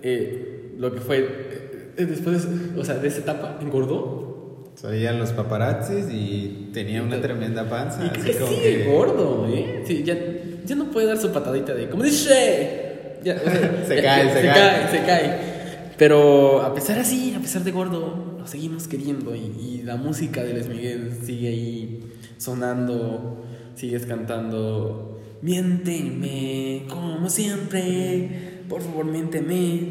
[0.04, 4.35] eh, lo que fue, después, o sea, de esa etapa, engordó.
[4.76, 8.04] Salían los paparazzis y tenía una tremenda panza.
[8.06, 9.84] Y así que como sigue que- gordo, ¿eh?
[9.86, 10.18] Sí, ya,
[10.66, 14.26] ya no puede dar su patadita de, como dice, ya, o sea, Se ya- cae,
[14.26, 14.54] ya- se se cae.
[14.54, 15.56] cae, se cae.
[15.98, 20.44] Pero a pesar así, a pesar de gordo, lo seguimos queriendo y, y la música
[20.44, 22.00] de Luis Miguel sigue ahí
[22.38, 25.22] sonando, sigues cantando.
[25.42, 28.30] Miénteme, como siempre,
[28.68, 29.90] por favor, miénteme.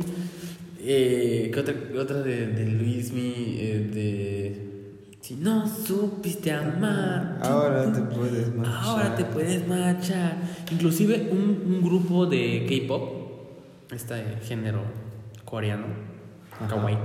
[0.86, 3.56] Eh, ¿Qué otra, otra de, de Luismi?
[3.58, 4.63] Eh, de.
[5.24, 7.38] Si no supiste amar.
[7.40, 8.74] Ahora te puedes marchar.
[8.84, 10.36] Ahora te puedes marchar.
[10.70, 14.82] Inclusive un, un grupo de K-pop, este género
[15.46, 15.86] coreano,
[16.60, 16.68] Ajá.
[16.68, 16.98] kawaii,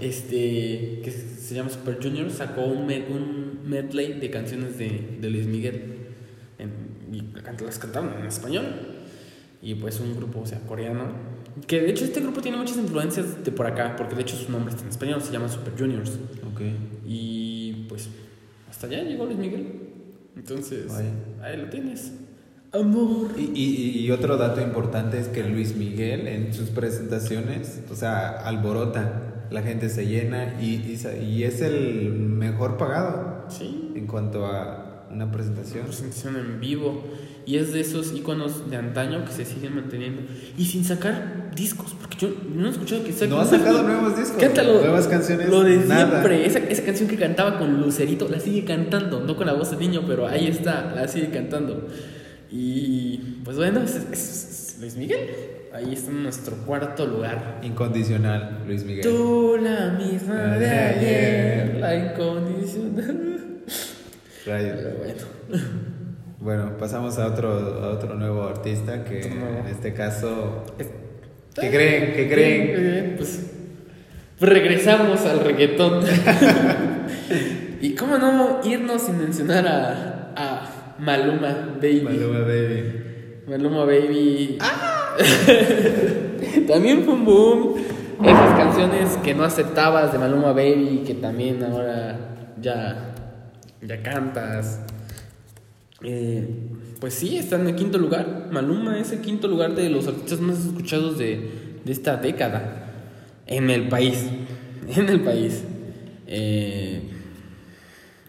[0.00, 5.30] este, que se llama Super Junior, sacó un, med- un medley de canciones de, de
[5.30, 5.94] Luis Miguel.
[6.58, 7.22] En- y
[7.62, 8.64] las cantaron en español.
[9.62, 11.04] Y pues un grupo, o sea, coreano.
[11.68, 14.50] Que de hecho este grupo tiene muchas influencias de por acá, porque de hecho su
[14.50, 16.18] nombre está en español, se llama Super Juniors.
[16.52, 16.62] Ok.
[17.06, 17.39] Y
[17.90, 18.08] pues
[18.70, 19.66] hasta allá llegó Luis Miguel.
[20.36, 20.90] Entonces,
[21.42, 22.12] ahí lo tienes.
[22.72, 23.32] Amor.
[23.36, 28.28] Y, y, y otro dato importante es que Luis Miguel en sus presentaciones, o sea,
[28.46, 33.90] alborota, la gente se llena y, y, es el mejor pagado Sí.
[33.96, 35.86] en cuanto a una presentación.
[35.86, 37.02] Presentación en vivo.
[37.46, 40.22] Y es de esos iconos de antaño que se siguen manteniendo.
[40.56, 41.94] Y sin sacar discos.
[41.98, 44.80] Porque yo no he escuchado que saque No ha sacado nuevos discos, Cántalo.
[44.80, 46.10] nuevas canciones, Lo de nada.
[46.10, 46.46] siempre.
[46.46, 49.20] Esa, esa canción que cantaba con Lucerito la sigue cantando.
[49.20, 50.92] No con la voz de niño, pero ahí está.
[50.94, 51.88] La sigue cantando.
[52.52, 55.18] Y pues bueno, es, es- es Luis Miguel.
[55.72, 57.60] Ahí está en nuestro cuarto lugar.
[57.62, 59.02] Incondicional, Luis Miguel.
[59.02, 61.76] Tú la misma La de ayer, ayer.
[61.80, 63.60] la incondicional.
[64.46, 64.76] Rayos.
[64.82, 65.70] Pero bueno.
[66.40, 70.64] Bueno, pasamos a otro, a otro nuevo artista que en este caso...
[71.54, 72.14] ¿Qué creen?
[72.14, 73.16] ¿Qué creen?
[73.18, 73.50] Pues,
[74.40, 76.02] regresamos al reggaetón.
[77.82, 82.00] y cómo no irnos sin mencionar a, a Maluma Baby.
[82.04, 82.92] Maluma Baby.
[83.46, 84.58] Maluma Baby.
[86.68, 87.74] también fue un boom.
[88.24, 92.18] Esas canciones que no aceptabas de Maluma Baby, que también ahora
[92.58, 93.12] ya,
[93.82, 94.80] ya cantas.
[96.02, 96.48] Eh,
[97.00, 98.48] pues sí, está en el quinto lugar.
[98.52, 101.50] Maluma es el quinto lugar de los artistas más escuchados de,
[101.84, 102.86] de esta década.
[103.46, 104.24] En el país.
[104.96, 105.62] En el país.
[106.26, 107.02] Eh,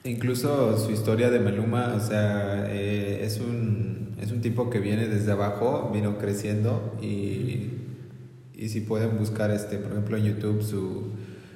[0.03, 5.07] Incluso su historia de Maluma, o sea, eh, es, un, es un tipo que viene
[5.07, 7.69] desde abajo, vino creciendo y,
[8.55, 11.11] y si pueden buscar, este, por ejemplo, en YouTube su,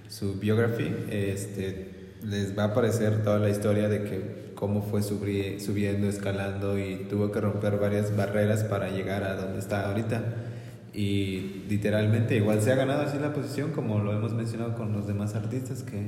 [0.10, 1.90] su biography, este,
[2.24, 7.32] les va a aparecer toda la historia de que cómo fue subiendo, escalando y tuvo
[7.32, 10.24] que romper varias barreras para llegar a donde está ahorita.
[10.94, 15.06] Y literalmente igual se ha ganado así la posición como lo hemos mencionado con los
[15.06, 16.08] demás artistas que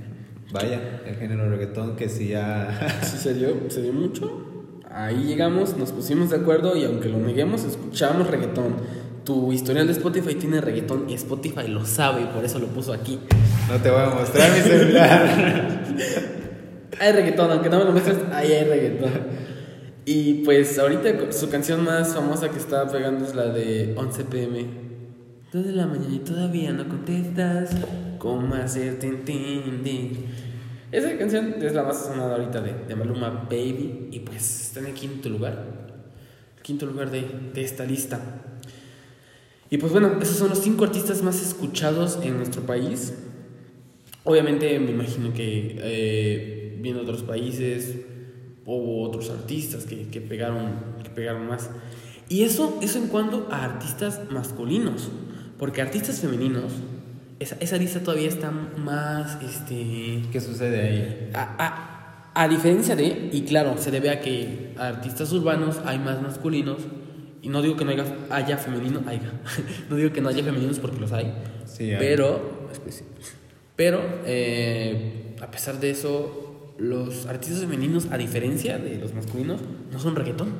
[0.53, 2.99] vaya, el género reggaetón que sí ha...
[3.03, 4.45] sí se dio, se dio mucho.
[4.89, 8.77] Ahí llegamos, nos pusimos de acuerdo y aunque lo neguemos, escuchábamos reggaetón.
[9.25, 12.93] Tu historial de Spotify tiene reggaetón y Spotify lo sabe y por eso lo puso
[12.93, 13.19] aquí.
[13.69, 15.83] No te voy a mostrar mi celular.
[16.99, 19.11] Hay reggaetón, aunque no me lo muestres, ahí hay reggaetón.
[20.05, 24.65] Y pues ahorita su canción más famosa que está pegando es la de 11 pm.
[25.51, 27.71] 2 de la mañana y todavía no contestas.
[28.17, 30.25] ¿Cómo hacer tin, tin?
[30.93, 34.07] Esa canción es la más sonada ahorita de, de Maluma Baby.
[34.11, 35.65] Y pues está en el quinto lugar.
[36.55, 38.21] El quinto lugar de, de esta lista.
[39.69, 43.13] Y pues bueno, esos son los cinco artistas más escuchados en nuestro país.
[44.23, 47.95] Obviamente me imagino que eh, viendo otros países
[48.65, 50.71] hubo otros artistas que, que pegaron,
[51.03, 51.69] que pegaron más.
[52.29, 55.09] Y eso, eso en cuanto a artistas masculinos.
[55.57, 56.71] Porque artistas femeninos,
[57.39, 60.21] esa, esa lista todavía está más, este...
[60.31, 61.31] ¿Qué sucede ahí?
[61.33, 61.93] A, a-
[62.43, 66.77] a diferencia de, y claro, se debe a que artistas urbanos hay más masculinos,
[67.41, 69.31] y no digo que no haya, haya femenino, haya.
[69.89, 71.33] no digo que no haya femeninos porque los hay,
[71.65, 71.97] Sí, hay.
[71.97, 72.69] pero,
[73.75, 76.46] pero eh, a pesar de eso,
[76.77, 79.61] los artistas femeninos, a diferencia de los masculinos,
[79.91, 80.53] no son reggaetón.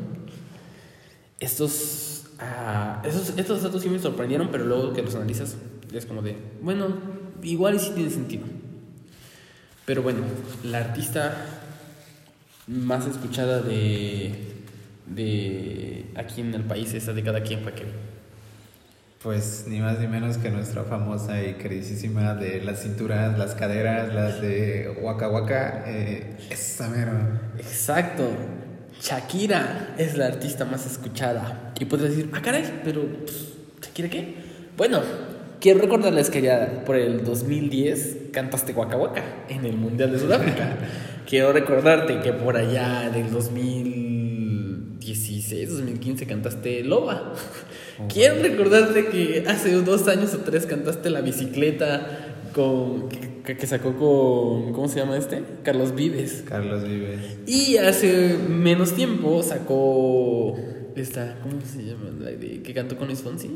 [1.40, 5.56] Estos ah, estos datos sí me sorprendieron, pero luego que los analizas
[5.94, 6.88] es como de, bueno,
[7.44, 8.46] igual y sí tiene sentido.
[9.86, 10.20] Pero bueno,
[10.64, 11.64] la artista
[12.68, 14.34] más escuchada de,
[15.06, 17.86] de aquí en el país esa de cada quien fue que
[19.24, 24.14] Pues ni más ni menos que nuestra famosa y queridísima de las cinturas, las caderas,
[24.14, 26.88] las de Waka Waka, eh, esa.
[27.58, 28.30] Exacto.
[29.02, 31.74] Shakira es la artista más escuchada.
[31.80, 34.36] Y puedes decir, ah, caray, pero pues, ¿Shakira qué?
[34.78, 35.02] Bueno,
[35.60, 40.78] quiero recordarles que ya por el 2010 cantaste Waka Waka en el Mundial de Sudáfrica.
[41.28, 47.34] quiero recordarte que por allá del 2016, 2015 cantaste Loba.
[48.10, 53.96] Quiero recordarte que hace dos años o tres cantaste La Bicicleta con, que, que sacó
[53.96, 55.44] con, ¿cómo se llama este?
[55.64, 56.44] Carlos Vives.
[56.48, 57.40] Carlos Vives.
[57.48, 60.56] Y hace menos tiempo sacó
[60.96, 62.12] esta, ¿cómo se llama?
[62.20, 63.50] La de, que cantó con Luis Fonsi.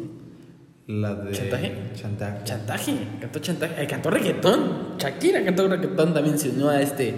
[0.87, 1.31] La de.
[1.31, 1.71] ¿Chantaje?
[1.93, 2.43] Chantaje.
[2.43, 4.97] Chantaje, cantó chantaje, eh, cantó reggaetón.
[4.97, 7.13] Shakira cantó reggaetón, también se unió a este,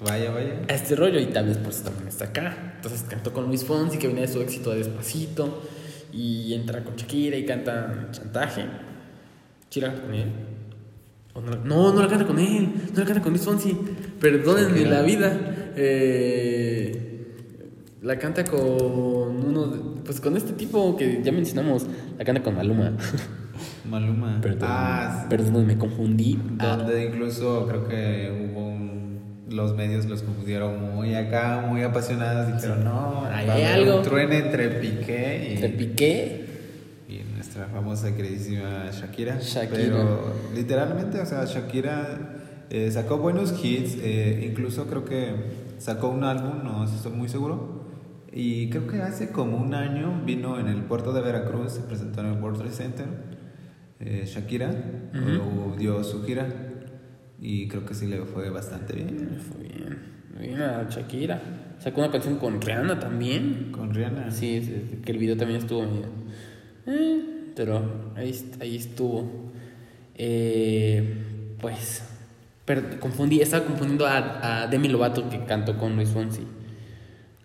[0.00, 0.60] Vaya, vaya.
[0.68, 2.74] a este rollo y tal vez por eso también está acá.
[2.76, 5.62] Entonces cantó con Luis Fonsi, que venía de su éxito de Despacito,
[6.12, 8.64] y entra con Shakira y canta chantaje.
[9.70, 10.28] ¿Sí la canta con él?
[11.34, 13.76] ¿O no, no, la canta con él, no la canta con Luis Fonsi.
[14.20, 15.72] Perdónenme la vida.
[15.76, 17.08] Eh,
[18.02, 21.86] la canta con uno, de- pues con este tipo que ya mencionamos,
[22.18, 22.92] la canta con Maluma.
[23.88, 24.40] Maluma.
[24.42, 26.38] Perdón, Ah, perdón, me confundí.
[26.58, 28.71] Ah, donde incluso creo que hubo
[29.52, 32.52] los medios los confundieron muy acá, muy apasionados.
[32.54, 33.98] Dijeron, no, va a hay algo.
[33.98, 36.46] Un truene entre Piqué y, Te piqué.
[37.08, 39.38] y nuestra famosa queridísima Shakira.
[39.40, 39.76] Shakira.
[39.76, 42.36] Pero literalmente, o sea, Shakira
[42.70, 45.34] eh, sacó buenos hits, eh, incluso creo que
[45.78, 47.82] sacó un álbum, no estoy muy seguro.
[48.34, 52.20] Y creo que hace como un año vino en el puerto de Veracruz, se presentó
[52.20, 53.06] en el World Trade Center.
[54.00, 54.70] eh, Shakira
[55.14, 56.48] o dio su gira
[57.42, 59.98] y creo que sí le fue bastante bien Fue bien.
[60.40, 61.42] Bien a Shakira.
[61.78, 63.68] Sacó una canción con Rihanna también.
[63.72, 64.30] con Rihanna.
[64.30, 66.06] Sí, sí, que el video también estuvo medio.
[66.86, 67.22] eh,
[67.56, 69.50] pero ahí, ahí estuvo.
[70.14, 72.02] Eh, pues.
[72.64, 76.42] per- confundí, estaba confundiendo a, a Demi Lovato que cantó con Luis Fonsi.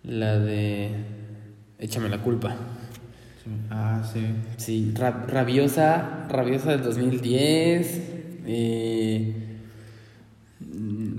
[0.04, 0.90] La de.
[1.78, 2.50] Échame la culpa.
[3.44, 3.50] Sí.
[3.70, 4.20] Ah, sí.
[4.56, 8.02] Sí, Ra- Rabiosa, Rabiosa del 2010.
[8.46, 9.47] Eh,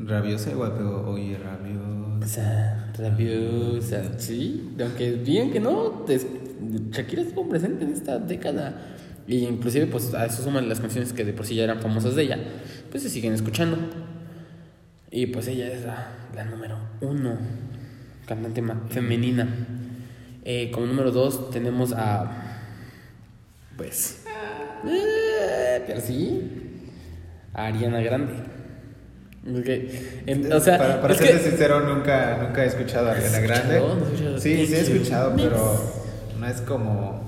[0.05, 2.91] Rabiosa igual, pero oye, rabiosa.
[2.97, 6.05] Rabiosa, sí, aunque bien que no,
[6.91, 8.95] Shakira estuvo presente en esta década.
[9.27, 12.15] Y inclusive pues a eso suman las canciones que de por sí ya eran famosas
[12.15, 12.39] de ella,
[12.89, 13.77] pues se siguen escuchando.
[15.11, 17.37] Y pues ella es la, número uno,
[18.25, 19.47] cantante femenina.
[20.43, 22.59] Eh, como número dos tenemos a,
[23.77, 24.23] pues,
[24.87, 26.01] eh, pero
[27.53, 28.58] a Ariana Grande.
[29.43, 33.13] Porque, en- o sea, para, para es serte que- sincero, nunca, nunca he escuchado a
[33.13, 33.79] ¿Has Ariana Grande.
[33.79, 34.39] ¿No has escuchado?
[34.39, 34.93] Sí, sí he Thank you.
[34.95, 35.93] escuchado, pero
[36.39, 37.23] no es como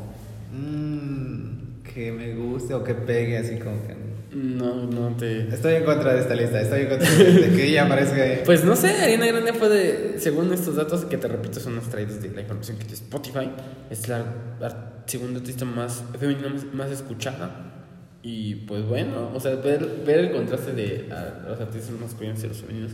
[0.54, 3.95] mm, que me guste o que pegue, así como que.
[4.34, 5.47] No, no te.
[5.54, 8.41] Estoy en contra de esta lista, estoy en contra de, de que ella aparezca ahí.
[8.45, 12.21] Pues no sé, Ariana Grande fue de, según estos datos que te repito, son extraídos
[12.21, 13.52] de la información que tiene Spotify,
[13.89, 14.24] es la
[14.62, 17.81] ar- segunda artista más femenina más, más escuchada.
[18.23, 22.47] Y pues bueno, o sea, ver, ver el contraste de a, los artistas masculinos y
[22.47, 22.91] los femeninos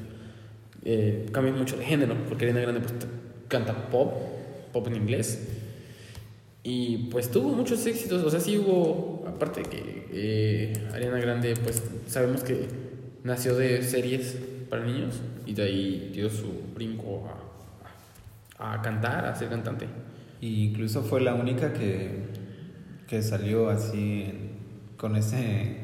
[0.86, 2.94] eh, cambia mucho de género, porque Ariana Grande pues,
[3.50, 4.14] canta pop,
[4.72, 5.48] pop en inglés.
[6.64, 11.82] Y pues tuvo muchos éxitos, o sea, sí hubo, aparte que eh, Ariana Grande, pues
[12.08, 12.68] sabemos que
[13.24, 14.38] nació de series
[14.70, 17.30] para niños y de ahí dio su brinco
[18.58, 19.88] a, a cantar, a ser cantante.
[20.42, 22.24] Incluso fue la única que,
[23.08, 24.47] que salió así en-
[24.98, 25.78] con ese,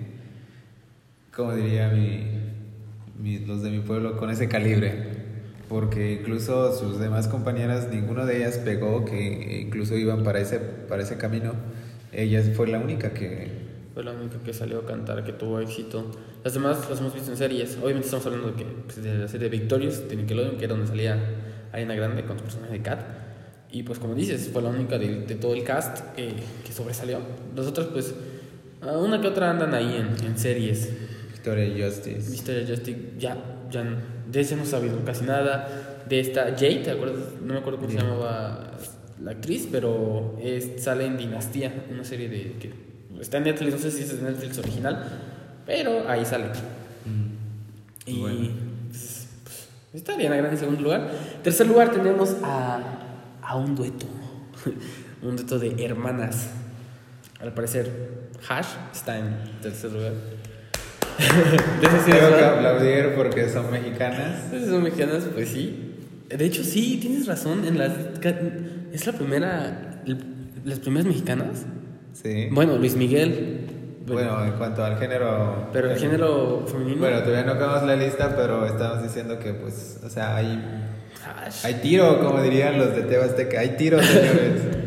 [1.36, 2.26] como diría mi,
[3.22, 5.24] mi- los de mi pueblo, con ese calibre.
[5.70, 11.02] Porque incluso sus demás compañeras, ninguna de ellas pegó, que incluso iban para ese, para
[11.02, 11.54] ese camino.
[12.12, 13.64] Ella fue la única que...
[13.94, 16.12] Fue la única que salió a cantar, que tuvo éxito.
[16.44, 17.78] Las demás las hemos visto en series.
[17.78, 20.88] Obviamente estamos hablando de, que, pues, de la serie Victorious de Nickelodeon, que era donde
[20.88, 21.18] salía
[21.72, 23.00] Ariana Grande con su personaje de Kat.
[23.72, 25.08] Y pues como dices, fue la única de,
[25.42, 27.20] todo el cast que sobresalió.
[27.56, 28.14] Los otros pues,
[28.92, 30.90] una que otra andan ahí en, en series.
[31.32, 32.30] Victoria Justice.
[32.30, 33.38] Mystery Justice, ya,
[33.70, 33.84] ya,
[34.32, 36.04] de ese no he sabido casi nada.
[36.08, 37.20] De esta Jade, ¿te acuerdas?
[37.42, 38.72] No me acuerdo cómo se llamaba
[39.22, 42.74] la actriz, pero es, sale en Dinastía, una serie de que
[43.20, 45.06] está en Netflix, no sé si es de Netflix original,
[45.66, 46.46] pero ahí sale.
[47.06, 48.10] Mm.
[48.10, 48.50] Y Bueno.
[48.90, 51.10] pues, pues, está Ariana Grande en segundo lugar.
[51.42, 52.82] Tercer lugar tenemos a,
[53.42, 54.06] a un dueto.
[55.22, 56.50] un dueto de hermanas.
[57.44, 57.92] Al parecer,
[58.48, 60.14] Hash está en tercer lugar.
[61.82, 64.46] ¿De eso sí Tengo que aplaudir porque son mexicanas.
[64.66, 65.98] Son mexicanas, pues sí.
[66.30, 67.66] De hecho, sí, tienes razón.
[67.66, 67.92] En las,
[68.94, 70.04] es la primera.
[70.64, 71.66] Las primeras mexicanas.
[72.14, 72.48] Sí.
[72.50, 73.68] Bueno, Luis Miguel.
[74.08, 75.68] Bueno, en cuanto al género.
[75.74, 77.02] Pero el género femenino.
[77.02, 80.90] Bueno, todavía no acabamos la lista, pero estamos diciendo que, pues, o sea, hay.
[81.64, 83.60] Hay tiro, como dirían los de Tebasteca.
[83.60, 84.62] Hay tiro, señores.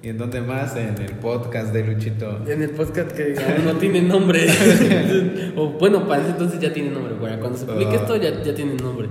[0.00, 0.76] ¿Y en dónde más?
[0.76, 2.44] En el podcast de Luchito.
[2.46, 4.46] En el podcast que aún no tiene nombre.
[5.56, 7.14] o bueno, para ese entonces ya tiene nombre.
[7.14, 8.00] Bueno, cuando se publique oh.
[8.00, 9.08] esto ya, ya tiene nombre.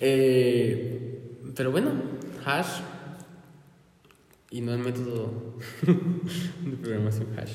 [0.00, 1.18] Eh,
[1.56, 1.92] pero bueno,
[2.44, 2.80] hash
[4.50, 7.52] y no el método de programación hash.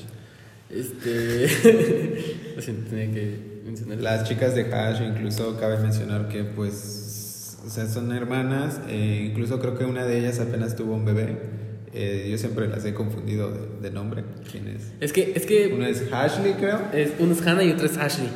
[0.68, 1.46] Este.
[2.90, 3.98] tenía que mencionar.
[3.98, 8.80] Las chicas de hash, incluso cabe mencionar que, pues, o sea, son hermanas.
[8.88, 11.67] Eh, incluso creo que una de ellas apenas tuvo un bebé.
[11.92, 14.24] Eh, yo siempre las he confundido de, nombre.
[14.50, 14.92] ¿Quién es?
[15.00, 15.72] Es que, es que.
[15.74, 16.80] Una es Ashley, creo.
[16.92, 18.28] Es, una es Hannah y otra es Ashley.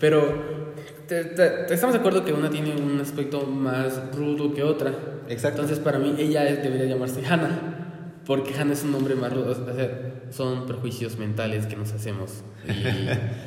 [0.00, 0.70] Pero
[1.08, 4.94] estamos de acuerdo que una tiene un aspecto más rudo que otra.
[5.28, 5.62] Exacto.
[5.62, 8.22] Entonces, para mí, ella debería llamarse Hannah.
[8.26, 9.50] Porque Hannah es un nombre más rudo.
[9.50, 12.42] O sea, son prejuicios mentales que nos hacemos.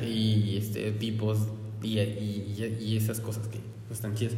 [0.02, 1.38] Y, y este, tipos
[1.84, 4.34] y, y, y, esas cosas que no están chidas.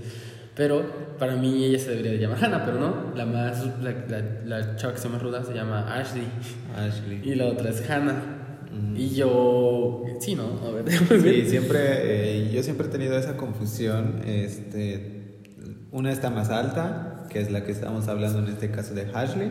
[0.56, 3.14] Pero para mí ella se debería llamar Hannah, pero no.
[3.14, 6.26] La más la, la, la chava que se llama ruda se llama Ashley.
[6.74, 7.20] Ashley.
[7.22, 8.36] Y la otra es Hannah.
[8.94, 10.60] Y yo, sí, ¿no?
[10.66, 14.20] A ver, sí, siempre, eh, yo siempre he tenido esa confusión.
[14.26, 15.40] Este,
[15.92, 19.50] una está más alta, que es la que estamos hablando en este caso de Ashley,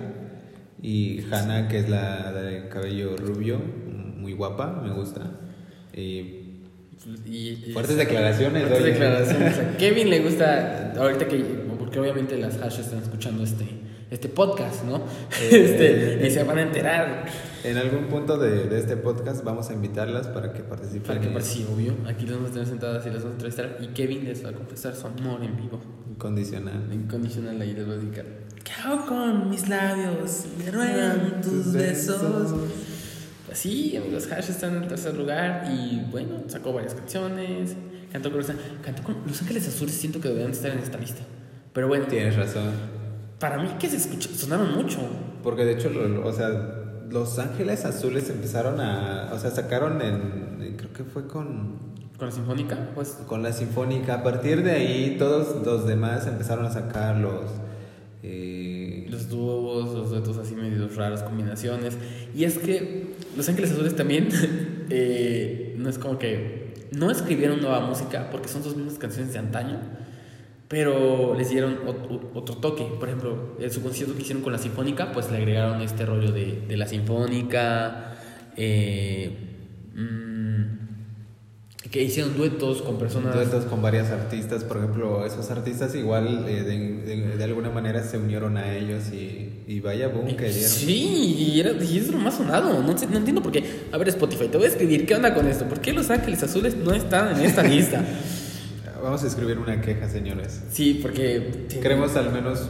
[0.82, 5.40] y Hannah, que es la de cabello rubio, muy guapa, me gusta.
[5.94, 6.45] Y,
[7.74, 8.68] fuertes declaraciones.
[8.68, 9.60] Fuertes declaraciones.
[9.78, 11.38] Kevin le gusta, ahorita que,
[11.78, 14.98] porque obviamente las Hash están escuchando este este podcast, ¿no?
[15.42, 17.26] Eh, este, y se van a enterar.
[17.64, 21.04] En algún punto de, de, este podcast vamos a invitarlas para que participen.
[21.04, 21.94] Para que participen, obvio.
[22.08, 23.78] Aquí las vamos a tener sentadas y las vamos a entrevistar.
[23.82, 25.82] Y Kevin les va a confesar su amor en vivo.
[26.10, 26.94] Incondicional.
[26.94, 28.26] Incondicional, ahí les va a dedicar.
[28.64, 30.46] ¿Qué hago con mis labios?
[30.64, 32.54] Me ruegan tus besos.
[33.56, 37.76] Sí, amigos, Hash está en el tercer lugar y bueno, sacó varias canciones.
[38.12, 38.42] Cantó con,
[38.82, 41.22] cantó con Los Ángeles Azules, siento que deberían estar en esta lista.
[41.74, 42.06] Pero bueno.
[42.08, 42.96] Tienes razón
[43.40, 45.00] para mí que se escucha, sonaron mucho.
[45.44, 45.92] Porque de hecho,
[46.24, 46.50] o sea,
[47.10, 51.96] Los Ángeles Azules empezaron a, o sea, sacaron en, creo que fue con...
[52.18, 52.92] ¿Con la Sinfónica?
[52.96, 53.10] Pues...
[53.28, 54.16] Con la Sinfónica.
[54.16, 57.52] A partir de ahí, todos los demás empezaron a sacar los...
[58.24, 59.06] Eh...
[59.10, 61.98] Los dúos, los duetos así medio raros, combinaciones.
[62.34, 64.30] Y es que Los Ángeles Azules también,
[64.90, 66.66] eh, no es como que...
[66.92, 69.80] No escribieron nueva música porque son dos mismas canciones de antaño
[70.68, 71.80] pero les dieron
[72.34, 72.86] otro toque.
[73.00, 76.32] Por ejemplo, en su concierto que hicieron con la Sinfónica, pues le agregaron este rollo
[76.32, 78.16] de, de la Sinfónica,
[78.58, 79.38] eh,
[79.94, 80.25] mm,
[81.96, 83.34] que hicieron duetos con personas.
[83.34, 88.18] Duetos con varias artistas, por ejemplo, esos artistas igual eh, de, de, alguna manera se
[88.18, 90.70] unieron a ellos y, y vaya boom que dieron.
[90.70, 92.84] Sí, y, era, y es lo más sonado.
[92.84, 93.64] No, no entiendo por qué.
[93.94, 95.70] A ver, Spotify, te voy a escribir, ¿qué onda con esto?
[95.70, 98.04] ¿Por qué Los Ángeles Azules no están en esta lista?
[99.02, 100.64] Vamos a escribir una queja, señores.
[100.74, 101.68] Sí, porque...
[101.82, 102.70] Queremos al menos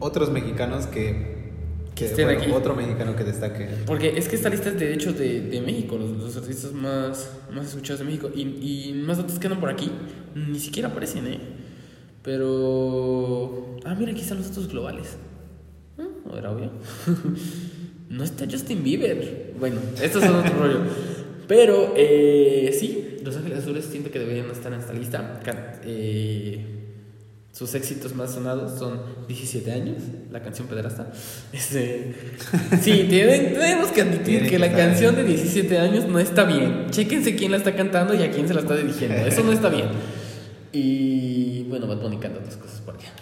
[0.00, 1.43] otros mexicanos que...
[1.94, 2.50] Que, estén aquí.
[2.50, 3.68] Otro mexicano que destaque.
[3.86, 7.30] Porque es que esta lista es de hecho de, de México, los, los, artistas más,
[7.52, 8.30] más escuchados de México.
[8.34, 9.90] Y, y más datos que andan por aquí
[10.34, 11.40] ni siquiera aparecen, ¿eh?
[12.22, 13.76] Pero...
[13.84, 15.16] Ah, mira, aquí están los datos globales.
[15.96, 16.70] ¿No era obvio?
[18.08, 19.52] no está Justin Bieber.
[19.58, 20.80] Bueno, esto es otro rollo.
[21.46, 25.40] Pero eh, sí, Los Ángeles Azules siento que deberían estar en esta lista.
[25.84, 26.73] Eh,
[27.54, 30.02] sus éxitos más sonados son 17 años,
[30.32, 31.12] la canción Pedrasta.
[31.52, 32.12] Este,
[32.82, 36.86] sí, tenemos que admitir que la canción de 17 años no está bien.
[36.90, 39.18] Chéquense quién la está cantando y a quién se la está dirigiendo.
[39.24, 39.86] Eso no está bien.
[40.72, 43.12] Y bueno, Bad Bunny canta otras cosas por allá.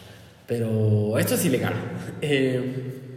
[0.47, 1.75] Pero esto es ilegal.
[2.23, 3.11] Eh,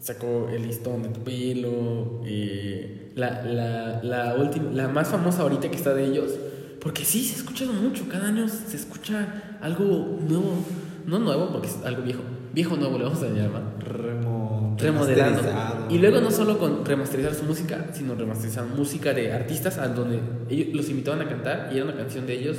[0.00, 2.22] sacó el listón de tu pelo.
[2.26, 6.32] Eh, la, la, la, última, la más famosa ahorita que está de ellos.
[6.80, 8.08] Porque sí, se ha escuchado mucho.
[8.08, 10.64] Cada año se escucha algo nuevo.
[11.06, 12.22] No nuevo, porque es algo viejo.
[12.52, 13.62] Viejo nuevo le vamos a llamar.
[13.80, 15.42] Remo, remodelando.
[15.88, 20.20] Y luego no solo con remasterizar su música, sino remasterizar música de artistas a donde
[20.48, 22.58] ellos los invitaban a cantar y era una canción de ellos,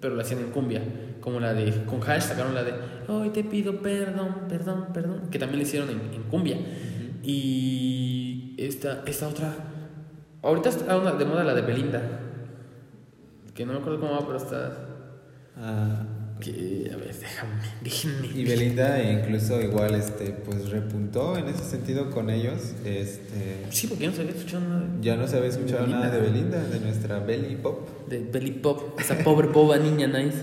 [0.00, 0.82] pero la hacían en cumbia.
[1.20, 1.84] Como la de.
[1.84, 2.72] Con Hash sacaron la de.
[3.08, 5.22] Hoy te pido perdón, perdón, perdón.
[5.30, 6.58] Que también le hicieron en, cumbia.
[7.22, 9.54] Y esta, esta otra
[10.44, 12.02] Ahorita está de moda la de Belinda.
[13.54, 14.76] Que no me acuerdo cómo va, pero está.
[15.56, 16.02] Ah,
[16.40, 18.26] Que, a ver, déjame, déjenme.
[18.34, 22.74] Y Belinda incluso igual este pues repuntó en ese sentido con ellos.
[22.84, 25.86] Este Sí, porque yo no se había escuchado nada de- ya no se había escuchado
[25.86, 27.88] nada de Belinda, de nuestra Belly Pop.
[28.08, 28.98] de Belly Pop.
[28.98, 30.38] Esa pobre boba niña nice.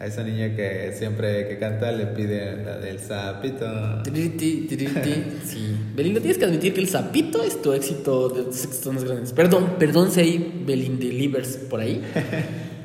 [0.00, 3.66] A esa niña que siempre que canta le pide la del sapito.
[5.44, 5.76] Sí.
[5.94, 9.32] Belinda, tienes que admitir que el sapito es tu éxito de tus éxitos más grandes.
[9.34, 12.02] Perdón, perdón si hay Belindelivers por ahí.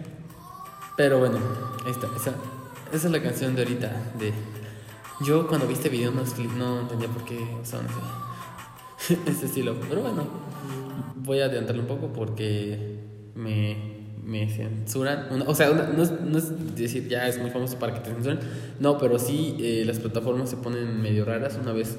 [0.97, 1.39] Pero bueno,
[1.85, 2.07] ahí está.
[2.17, 2.35] Esa,
[2.91, 3.87] esa es la canción de ahorita.
[4.19, 4.33] De...
[5.25, 6.23] Yo cuando vi este video no,
[6.57, 7.87] no entendía por qué usaban
[8.97, 9.77] ese, ese estilo.
[9.87, 10.27] Pero bueno,
[11.15, 12.99] voy a adelantarlo un poco porque
[13.35, 13.94] me,
[14.25, 15.27] me censuran.
[15.31, 17.99] Una- o sea, una- no, es, no es decir ya es muy famoso para que
[18.01, 18.39] te censuren.
[18.79, 21.57] No, pero sí eh, las plataformas se ponen medio raras.
[21.61, 21.97] Una vez,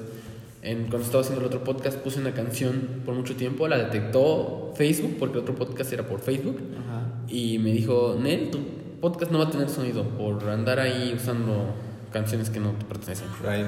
[0.61, 3.67] en, cuando estaba haciendo el otro podcast, puse una canción por mucho tiempo.
[3.67, 6.59] La detectó Facebook porque el otro podcast era por Facebook.
[6.85, 7.03] Ajá.
[7.29, 8.59] Y me dijo, Nel, tu
[8.99, 11.73] podcast no va a tener sonido por andar ahí usando
[12.11, 13.27] canciones que no te pertenecen.
[13.43, 13.67] Right.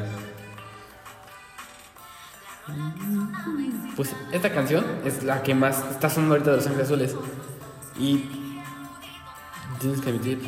[3.96, 7.16] Pues esta canción es la que más está sonando ahorita de Los Ángeles Azules.
[8.00, 8.24] Y
[9.80, 10.40] tienes que admitir,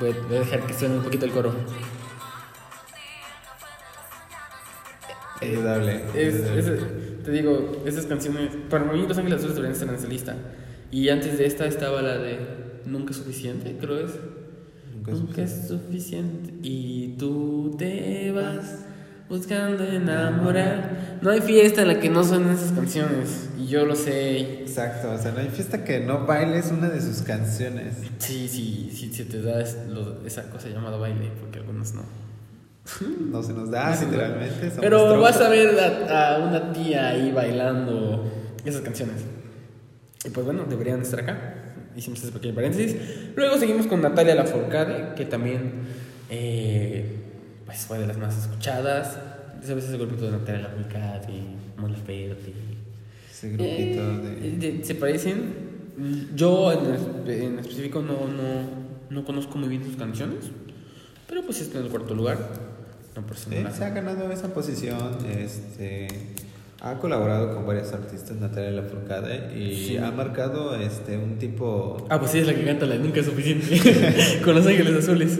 [0.00, 1.54] voy a, voy a dejar que suene un poquito el coro.
[5.42, 6.04] Indudable.
[6.14, 6.60] Es, indudable.
[6.60, 10.36] es- te digo, esas canciones, para mí Los Ángeles Azules deberían estar en esa lista.
[10.90, 12.38] Y antes de esta estaba la de
[12.84, 14.12] Nunca es suficiente, creo es.
[14.94, 16.52] Nunca es Nunca es suficiente.
[16.62, 18.83] Y tú te vas
[19.38, 21.18] buscando enamorar.
[21.22, 23.48] No hay fiesta en la que no suenen esas canciones.
[23.58, 24.62] Y yo lo sé.
[24.62, 27.94] Exacto, o sea, no hay fiesta que no bailes una de sus canciones.
[28.18, 32.02] Sí, sí, sí, se te da es- lo- esa cosa llamada baile, porque algunos no.
[33.30, 34.18] No se nos da, No se nos da.
[34.28, 34.60] literalmente.
[34.70, 35.38] somos Pero tropas.
[35.38, 35.78] vas a ver
[36.10, 38.30] a, a una tía ahí bailando
[38.64, 39.16] esas canciones.
[40.24, 41.54] Y pues bueno, deberían estar acá.
[41.96, 42.96] Hicimos ese pequeño paréntesis.
[43.36, 45.86] Luego seguimos con Natalia Lafourcade, que también
[47.74, 49.18] pues fue de las más escuchadas.
[49.66, 51.26] ¿Sabes ese grupito de Natalia Lafourcade,
[51.76, 52.52] Mon Laferte?
[53.30, 54.72] Ese grupito Eh, de...
[54.78, 55.74] de- se parecen.
[56.36, 60.46] Yo en, en específico no, no, no conozco muy bien sus canciones,
[61.28, 62.38] pero pues está en el cuarto lugar.
[63.16, 65.18] No por Sí, se ha ganado esa posición.
[65.28, 66.08] Este,
[66.80, 69.96] ha colaborado con varios artistas, Natalia Lafourcade, y Sí.
[69.96, 72.06] ha marcado este, un tipo.
[72.10, 73.80] Ah, pues sí, es la que canta la Nunca es suficiente.
[74.44, 75.38] Con los ángeles azules.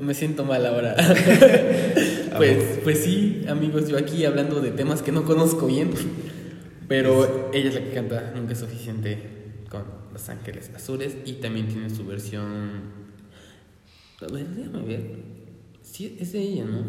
[0.00, 0.94] Me siento mal ahora.
[2.36, 5.90] pues, pues sí, amigos, yo aquí hablando de temas que no conozco bien.
[6.88, 9.18] Pero ella es la que canta Nunca es suficiente
[9.70, 11.16] con Los Ángeles Azules.
[11.24, 13.04] Y también tiene su versión.
[14.20, 15.10] A ver, déjame ver.
[15.82, 16.82] Sí, es de ella, ¿no?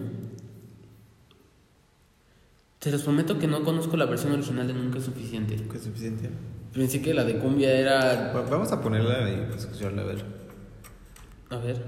[2.79, 5.55] Te los prometo que no conozco la versión original de Nunca es suficiente.
[5.55, 6.29] ¿Qué es suficiente?
[6.73, 8.31] Pensé que la de cumbia era.
[8.33, 10.34] Va- Vamos a ponerla y pues, escucharla a ver.
[11.49, 11.85] A ver.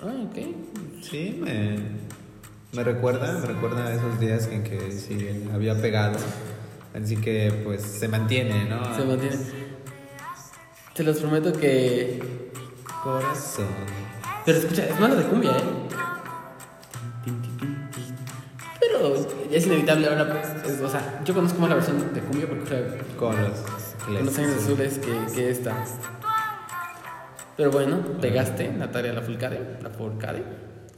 [0.00, 0.36] Ah, ok.
[1.02, 1.78] Sí, me,
[2.72, 6.18] me recuerda, me recuerda a esos días en que sí había pegado.
[6.94, 8.94] Así que pues se mantiene, ¿no?
[8.94, 9.36] Se mantiene.
[10.94, 12.50] Te los prometo que.
[13.02, 13.66] Corazón.
[14.44, 15.62] Pero escucha, es mala de cumbia, ¿eh?
[18.96, 19.14] Pero
[19.50, 20.28] es inevitable ahora,
[20.62, 20.72] pues.
[20.74, 22.82] es- o sea, yo conozco más la versión de cumbia porque
[23.18, 23.58] Con los
[24.04, 25.74] con los años azules que, que esta.
[27.56, 30.42] Pero bueno, pegaste, Natalia Lafourcade, Lafourcade,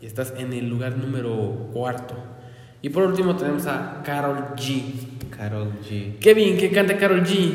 [0.00, 2.14] y estás en el lugar número cuarto.
[2.82, 4.82] Y por último tenemos a Carol G.
[5.36, 6.18] Carol G.
[6.18, 7.52] Kevin, ¿qué canta Carol G?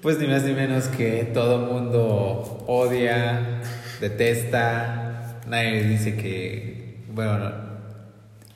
[0.00, 3.60] Pues ni más ni menos que todo mundo odia,
[4.00, 7.52] detesta, nadie dice que, bueno,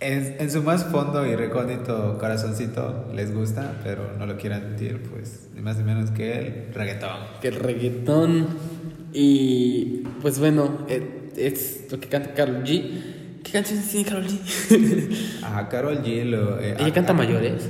[0.01, 5.03] en, en su más fondo y recóndito corazoncito les gusta, pero no lo quieren admitir,
[5.11, 6.38] pues ni más ni menos que
[6.68, 7.16] el reggaetón.
[7.40, 8.47] Que el reggaetón.
[9.12, 13.40] Y pues bueno, eh, es lo que canta Carol G.
[13.42, 15.40] ¿Qué canciones tiene Carol G?
[15.44, 16.59] A Carol G lo...
[16.61, 17.68] eh, Ella a- canta a- mayores.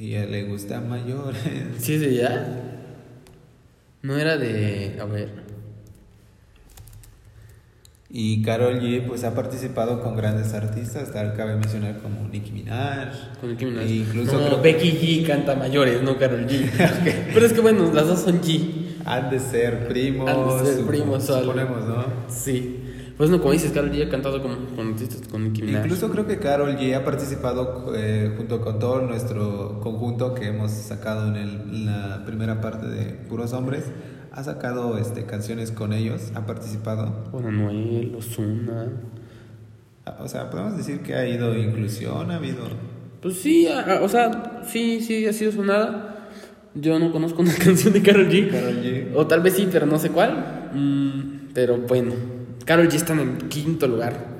[0.00, 1.42] él le gusta mayores.
[1.78, 2.62] ¿Sí es de ella?
[4.02, 4.96] No era de.
[5.00, 5.47] A ver.
[8.10, 13.38] Y Carol G pues ha participado con grandes artistas, tal cabe mencionar como Nicki Minaj.
[13.38, 13.84] Con Nicki Minaj.
[13.84, 16.70] E incluso no, creo- Becky G canta mayores, no Carol G.
[17.34, 18.86] Pero es que bueno, las dos son G.
[19.04, 20.28] Han de ser primos.
[20.30, 21.24] Han de ser primos.
[21.24, 22.04] Suponemos, ¿no?
[22.28, 22.84] Sí.
[23.18, 25.82] Pues no, como dices, Carol G ha cantado con, con artistas con Nicki Minaj.
[25.84, 30.70] Incluso creo que Carol G ha participado eh, junto con todo nuestro conjunto que hemos
[30.70, 33.84] sacado en, el- en la primera parte de Puros Hombres.
[34.38, 37.24] Ha sacado este, canciones con ellos, ha participado.
[37.32, 38.86] Con Anuel, Ozuna.
[40.06, 42.58] Ah, O sea, podemos decir que ha ido inclusión, ha habido...
[43.20, 46.28] Pues sí, a- a- o sea, sí, sí, ha sido sonada.
[46.76, 48.48] Yo no conozco una canción de Carol G.
[48.48, 49.08] Karol G.
[49.16, 50.70] O tal vez sí, pero no sé cuál.
[50.72, 52.12] Mm, pero bueno,
[52.64, 54.38] Carol G está en el quinto lugar.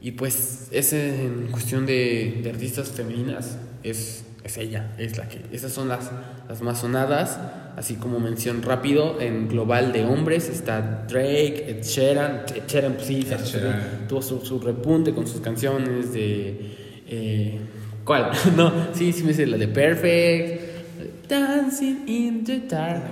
[0.00, 5.40] Y pues, es en cuestión de, de artistas femeninas, es, es ella, es la que.
[5.52, 6.10] Esas son las,
[6.48, 7.38] las más sonadas.
[7.76, 12.42] Así como mención rápido, en global de hombres está Drake, Ed Sheeran.
[12.54, 14.06] Ed Sheeran, pues sí, Ed se- Sheeran.
[14.08, 16.74] tuvo su, su repunte con sus canciones de.
[17.08, 17.58] eh,
[18.04, 18.30] ¿Cuál?
[18.56, 21.28] no, sí, sí me sé la de Perfect.
[21.28, 23.02] Dancing in the dark.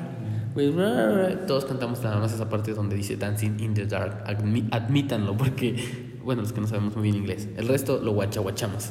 [0.57, 4.25] ra- Todos cantamos nada más esa parte donde dice Dancing in the dark.
[4.25, 7.49] Admi- admítanlo, porque, bueno, los que no sabemos muy bien inglés.
[7.57, 8.91] El resto lo guachaguachamos.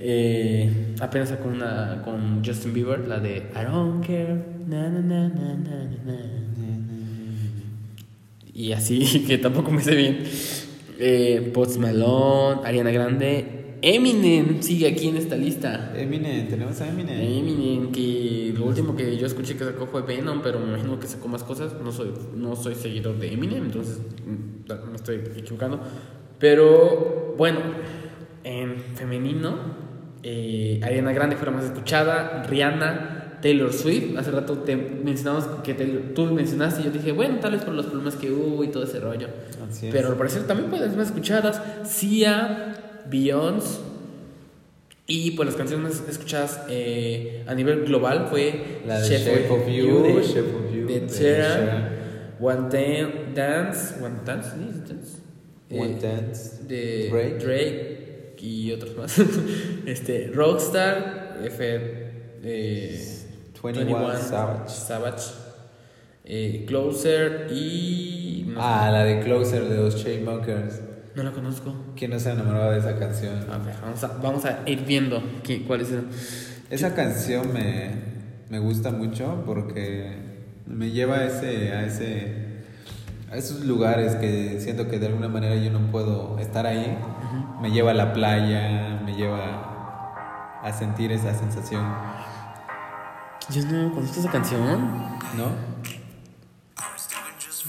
[0.00, 4.44] Eh, apenas sacó una con Justin Bieber, la de I don't care.
[4.66, 5.32] Na, na, na.
[8.52, 10.18] Y así, que tampoco me sé bien.
[10.98, 13.58] Eh, Post Malone, Ariana Grande.
[13.80, 15.92] Eminem sigue aquí en esta lista.
[15.96, 17.20] Eminem, tenemos a Eminem.
[17.20, 21.06] Eminem, que lo último que yo escuché que sacó fue Venom, pero me imagino que
[21.06, 21.74] sacó más cosas.
[21.80, 25.80] No soy, no soy seguidor de Eminem, entonces mm, me estoy equivocando.
[26.40, 27.60] Pero bueno,
[28.42, 29.56] en femenino,
[30.30, 34.16] eh, Ariana Grande fue la más escuchada, Rihanna, Taylor Swift.
[34.18, 37.72] Hace rato te mencionamos que Taylor- tú mencionaste y yo dije, bueno, tal vez por
[37.72, 39.28] los problemas que hubo y todo ese rollo.
[39.68, 39.92] Así es.
[39.94, 41.62] Pero al parecer también pueden ser más escuchadas.
[41.84, 42.74] Sia,
[43.08, 43.80] Beyoncé.
[45.06, 49.66] Y pues las canciones más escuchadas eh, a nivel global fue La de Shape of
[49.66, 51.88] You, de, Shape of You, de de Sheeran.
[52.40, 54.48] One Dan- Dance, One Dance.
[54.68, 55.18] ¿Es Dance?
[55.70, 56.62] One Eh, Dance.
[56.68, 57.38] de Drake.
[57.38, 57.97] Drake.
[58.40, 59.18] Y otros más.
[59.86, 62.10] este, Rockstar, F,
[62.42, 63.18] eh,
[63.62, 64.68] 21 Savage.
[64.68, 65.24] Savage,
[66.24, 70.80] eh, Closer y no, sé, Ah, la de Closer de los Chainsmokers.
[71.14, 71.74] no la conozco.
[71.96, 73.46] ¿Quién no se enamoraba de esa canción?
[73.50, 76.08] A ver, vamos a, vamos a ir viendo qué, cuáles eran.
[76.70, 77.90] Esa canción me,
[78.50, 80.12] me gusta mucho porque
[80.66, 82.47] me lleva a ese, a ese
[83.32, 86.98] esos lugares que siento que de alguna manera yo no puedo estar ahí.
[87.60, 91.84] Me lleva a la playa, me lleva a sentir esa sensación,
[93.50, 94.80] Yo no conozco esa canción.
[95.36, 95.52] ¿no?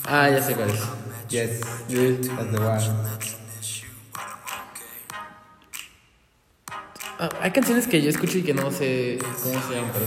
[0.06, 0.82] Ah, ya sé cuál es.
[1.30, 2.28] Yes, Yes.
[2.36, 3.10] that's the one.
[7.20, 10.06] Ah, hay canciones que yo escucho y que no sé cómo se llaman, pero.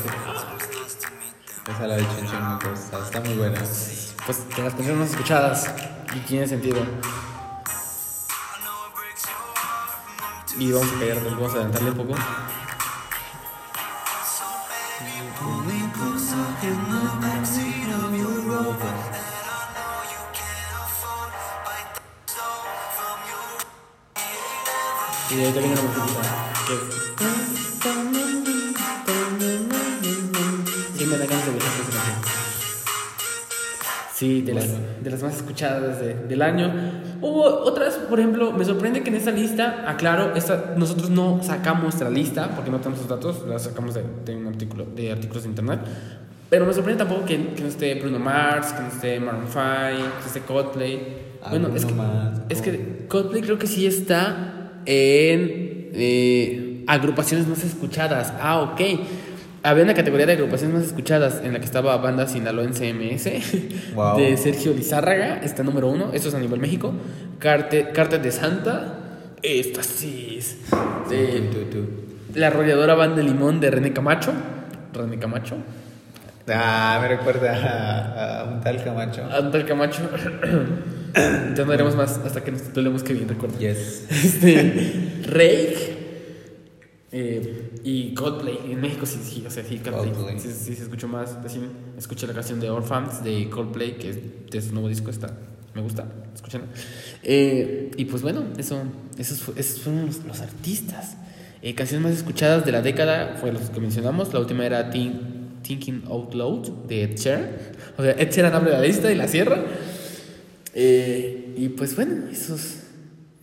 [1.77, 3.61] Esa la de está, está muy buena.
[4.27, 5.71] Pues que las canciones más escuchadas
[6.15, 6.81] y tiene sentido.
[10.59, 12.15] Y vamos a callarnos, vamos a adelantarle un poco.
[25.31, 27.02] Y ahorita viene una musiquita
[34.23, 34.69] Sí, de las,
[35.03, 36.71] de las más escuchadas de- del año.
[37.21, 41.83] Hubo otras, por ejemplo, me sorprende que en esta lista, aclaro, esta, nosotros no sacamos
[41.83, 45.43] nuestra lista porque no tenemos los datos, la sacamos de, de un artículo, de artículos
[45.43, 45.81] de internet.
[46.51, 49.57] Pero me sorprende tampoco que, que no esté Bruno Mars, que no esté Maroon 5,
[49.59, 51.01] que no esté Coldplay.
[51.43, 56.85] Ah, bueno, es que, Bruno Mars, es que Coldplay creo que sí está en eh,
[56.87, 58.33] agrupaciones más escuchadas.
[58.41, 58.81] Ah, ok.
[59.65, 64.17] Había una categoría de agrupaciones más escuchadas en la que estaba Banda Sinaloense MS Wow.
[64.19, 66.93] de Sergio Lizárraga, está número uno, esto es a nivel México.
[67.39, 68.99] Carte, Cartel de Santa,
[69.43, 71.87] es de Tú, tú.
[72.35, 74.33] la arrolladora Banda Limón de René Camacho.
[74.93, 75.57] René Camacho.
[76.49, 79.23] Ah, me recuerda a, a un tal Camacho.
[79.33, 80.03] Antal Camacho.
[81.15, 83.59] ya no haremos más hasta que nos titulemos que bien recuerdo.
[83.61, 84.07] Yes.
[84.11, 86.03] Este, Rake
[87.13, 88.59] eh, y Coldplay.
[88.71, 90.39] En México sí, sí, o sea, sí, Coldplay.
[90.39, 91.37] Sí, sí, se escuchó más.
[91.45, 91.61] Así,
[91.99, 94.19] escuché la canción de Orphans de Coldplay, que es
[94.51, 95.37] de su nuevo disco, está,
[95.75, 96.63] me gusta, escuchen.
[97.23, 98.83] Eh, y pues bueno, eso,
[99.19, 101.17] esos, esos fueron los, los artistas.
[101.63, 104.33] Eh, canciones más escuchadas de la década fue los que mencionamos.
[104.35, 107.51] La última era Think- Thinking Out Loud de Ed Sheeran.
[107.97, 109.63] O sea, Ed Sheeran abre la lista y la cierra.
[110.75, 112.79] Eh, y pues bueno, esos,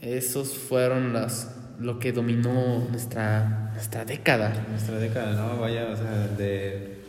[0.02, 4.54] esos fueron las, lo que dominó nuestra, nuestra década.
[4.70, 5.60] Nuestra década, ¿no?
[5.60, 7.00] Vaya, o sea, de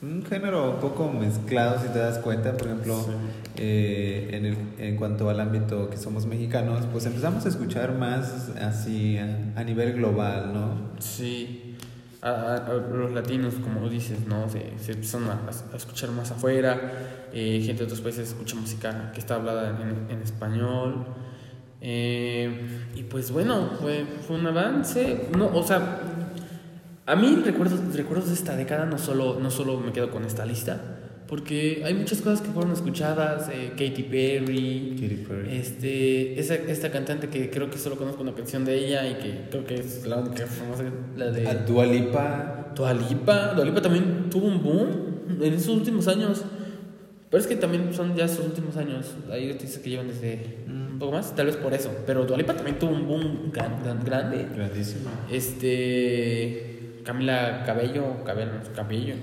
[0.00, 3.04] un género un poco mezclado, si te das cuenta, por ejemplo,
[3.56, 8.50] eh, en, el, en cuanto al ámbito que somos mexicanos, pues empezamos a escuchar más
[8.60, 11.00] así a, a nivel global, ¿no?
[11.00, 11.76] Sí.
[12.22, 14.48] A, los latinos, como dices, ¿no?
[14.48, 15.40] Se, se empezaron a,
[15.72, 16.80] a escuchar más afuera.
[17.32, 21.06] eh, gente de otros países escucha música que está hablada en, en español.
[21.80, 22.50] Eh,
[22.96, 25.28] y pues bueno, fue, fue un avance.
[25.36, 26.00] No, o sea,
[27.06, 30.44] A mí recuerdos, recuerdos de esta década no solo, no solo me quedo con esta
[30.44, 30.78] lista,
[31.26, 35.56] porque hay muchas cosas que fueron escuchadas, eh, Katy Perry, Katy Perry.
[35.56, 39.48] este, esa, esta cantante que creo que solo conozco una canción de ella y que
[39.50, 40.84] creo que es la única famosa,
[41.16, 41.48] la de...
[41.48, 42.72] A Dua Lipa.
[42.74, 44.88] Dua Lipa, Dua Lipa también tuvo un boom
[45.40, 46.44] en esos últimos años.
[47.30, 49.14] Pero es que también son ya sus últimos años.
[49.30, 51.90] Hay artistas que llevan desde un poco más, tal vez por eso.
[52.06, 54.46] Pero Dua Lipa también tuvo un boom gran- gran- grande.
[54.54, 55.10] Grandísimo.
[55.30, 57.00] Este.
[57.04, 59.14] Camila Cabello, Cabello, Cabello,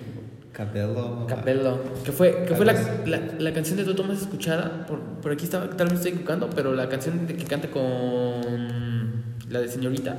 [0.54, 1.26] Cabello.
[1.28, 2.74] Capello, que fue, que fue la,
[3.06, 4.86] la, la canción de Toto más escuchada.
[4.88, 9.24] Por, por aquí estaba, tal vez estoy equivocando, pero la canción de que canta con
[9.50, 10.18] la de Señorita,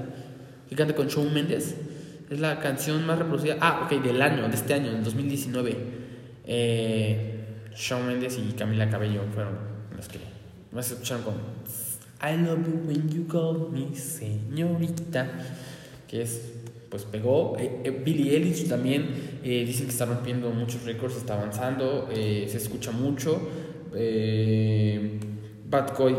[0.69, 1.75] que canta con Shawn Mendes,
[2.31, 3.57] es la canción más reproducida.
[3.61, 5.77] Ah, ok, del año, de este año, del 2019.
[6.45, 7.36] Eh,
[7.77, 9.55] Shawn Mendes y Camila Cabello fueron
[9.97, 10.19] los que
[10.73, 11.35] más escucharon con
[12.23, 15.31] I love you when you call me señorita,
[16.09, 16.41] que es
[16.89, 17.57] pues pegó.
[17.59, 19.07] Eh, eh, también
[19.45, 23.41] eh, dicen que está rompiendo muchos récords, está avanzando, eh, se escucha mucho.
[23.95, 25.19] Eh,
[25.69, 26.17] Bad Boy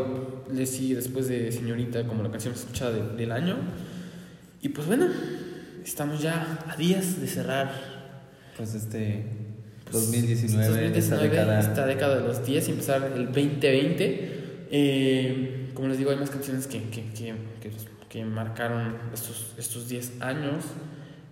[0.52, 3.56] le sigue después de Señorita como la canción más escuchada de- del año.
[4.62, 5.06] Y pues bueno,
[5.84, 7.70] estamos ya a días de cerrar
[8.56, 9.24] Pues este
[9.90, 11.60] pues, 2019, esta 2019, década.
[11.60, 14.38] esta década de los 10 y empezar el 2020.
[14.70, 17.70] Eh, como les digo, hay más canciones que, que, que, que,
[18.08, 20.64] que marcaron estos, estos 10 años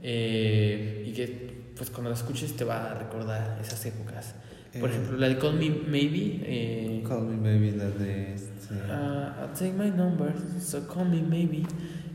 [0.03, 4.35] eh, y que pues cuando las escuches te va a recordar esas épocas.
[4.81, 6.41] Por Eh, ejemplo, la de Call Me Maybe.
[6.45, 8.75] Eh, Call Me Baby, la de este.
[8.75, 11.65] uh, I'll take my number, so call me maybe.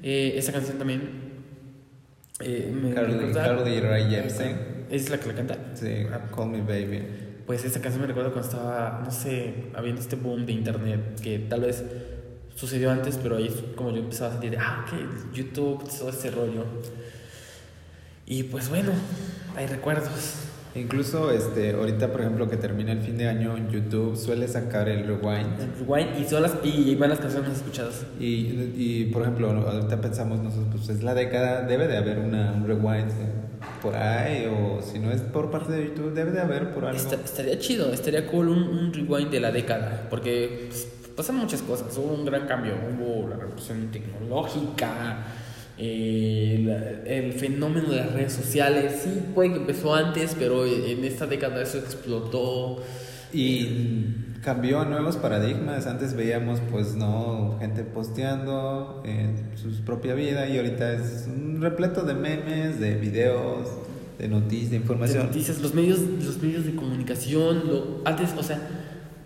[0.04, 1.02] Eh, esa canción también
[2.40, 4.81] eh, me Carly, Carly Rae Jepsen.
[4.92, 5.58] Es la que la canta.
[5.74, 7.02] Sí, Call Me Baby.
[7.48, 11.40] Pues esta canción me recuerda cuando estaba, no sé, habiendo este boom de internet que
[11.40, 11.84] tal vez
[12.56, 16.10] sucedió antes, pero ahí es como yo empezaba a sentir de, ah, ok, YouTube, todo
[16.10, 16.66] ese rollo.
[18.26, 18.92] Y pues bueno,
[19.56, 20.48] hay recuerdos.
[20.76, 25.06] Incluso este, ahorita, por ejemplo, que termina el fin de año, YouTube suele sacar el
[25.06, 25.60] rewind.
[25.60, 28.06] El rewind y, son las, y van las canciones escuchadas.
[28.20, 32.52] Y, y, por ejemplo, ahorita pensamos nosotros, pues es la década, debe de haber una,
[32.52, 33.12] un rewind
[33.82, 36.98] por ahí, o si no es por parte de YouTube, debe de haber por algo.
[36.98, 41.62] Esta- estaría chido, estaría cool un, un rewind de la década, porque pues, pasan muchas
[41.62, 45.26] cosas, hubo un gran cambio, hubo la revolución tecnológica,
[45.78, 51.04] eh, la- el fenómeno de las redes sociales, sí, puede que empezó antes, pero en
[51.04, 52.82] esta década eso explotó.
[53.34, 55.88] Y cambió a nuevos paradigmas.
[55.88, 62.04] Antes veíamos, pues, no, gente posteando en su propia vida y ahorita es un repleto
[62.04, 63.68] de memes, de videos,
[64.20, 65.26] de noticias, de de información.
[65.28, 68.60] noticias, los medios, los medios de comunicación, lo, antes, o sea,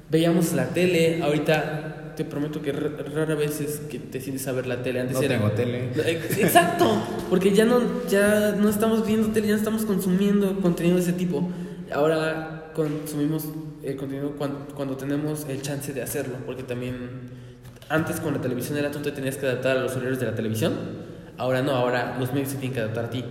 [0.10, 4.68] veíamos la tele, ahorita te prometo que rara vez es que te sientes a ver
[4.68, 5.90] la tele, antes No era tengo tele.
[6.06, 6.90] Ex- Exacto,
[7.30, 11.14] porque ya no, ya no estamos viendo tele, ya no estamos consumiendo contenido de ese
[11.14, 11.50] tipo.
[11.94, 13.46] Ahora consumimos
[13.86, 17.00] el contenido cuando, cuando tenemos el chance de hacerlo, porque también
[17.90, 20.36] antes con la televisión era tú te tenías que adaptar a los horarios de la
[20.36, 20.74] televisión,
[21.38, 23.24] ahora no, ahora los medios se tienen que adaptar a ti.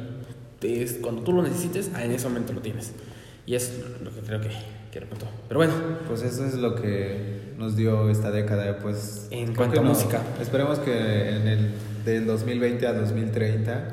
[0.63, 2.93] Es cuando tú lo necesites, en ese momento lo tienes.
[3.47, 4.49] Y es lo que creo que,
[4.91, 5.27] que reportó.
[5.47, 5.75] Pero bueno,
[6.09, 9.29] Pues eso es lo que nos dio esta década, pues.
[9.31, 9.91] En cuanto a no.
[9.91, 10.23] música.
[10.41, 11.71] Esperemos que en el
[12.07, 13.89] del 2020 a 2030,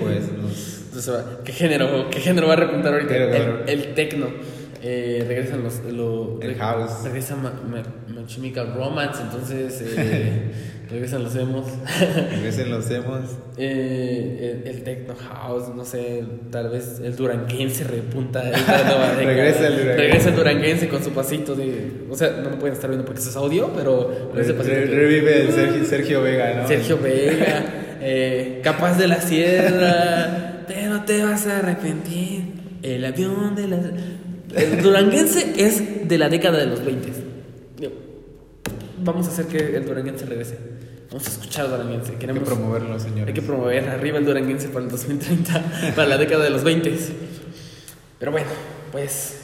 [0.00, 0.32] pues
[0.92, 1.12] nos.
[1.44, 3.08] ¿qué género, qué género va a repuntar ahorita?
[3.10, 4.26] Pero, el, el tecno.
[4.88, 5.80] Eh, regresan los.
[5.92, 7.02] Lo, El house.
[7.04, 7.82] Regresa Ma, Ma-
[8.26, 10.52] Chemical Romance, entonces eh,
[10.90, 11.66] regresan los emos.
[12.32, 13.20] regresen los emos.
[13.58, 18.42] Eh, el, el techno house, no sé, tal vez el duranguense repunta.
[19.16, 19.96] Regresa el duranguense.
[19.96, 22.04] Regresa el duranguense con su pasito de.
[22.10, 24.30] O sea, no lo pueden estar viendo porque eso es audio, pero.
[24.34, 26.68] Re- re- revive el Sergio, Sergio Vega, ¿no?
[26.68, 27.64] Sergio Vega,
[28.02, 32.42] eh, Capaz de la Sierra, pero te vas a arrepentir.
[32.82, 33.78] El avión de la.
[34.54, 37.12] El duranguense es de la década de los 20.
[37.78, 37.92] Digo,
[39.02, 40.58] Vamos a hacer que el duranguense regrese.
[41.10, 42.12] Vamos a escuchar duranguense.
[42.12, 43.28] Hay que Queremos, promoverlo, señores.
[43.28, 46.92] hay que promover arriba el duranguense para el 2030, para la década de los 20.
[48.18, 48.48] Pero bueno,
[48.92, 49.40] pues,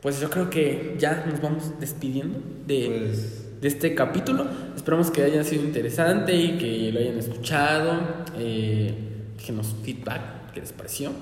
[0.00, 4.46] pues yo creo que ya nos vamos despidiendo de, Pues, de este capítulo.
[4.74, 8.24] Esperamos que haya sido interesante y que lo hayan escuchado.
[8.38, 8.92] Eh,
[9.36, 11.12] déjenos feedback, qué les pareció.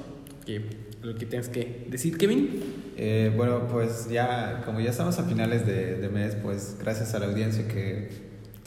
[0.46, 2.48] Que, lo que tienes que decir, Kevin.
[2.96, 7.18] eh, bueno, pues ya, como ya estamos a finales de, de mes, pues gracias a
[7.18, 8.08] la audiencia que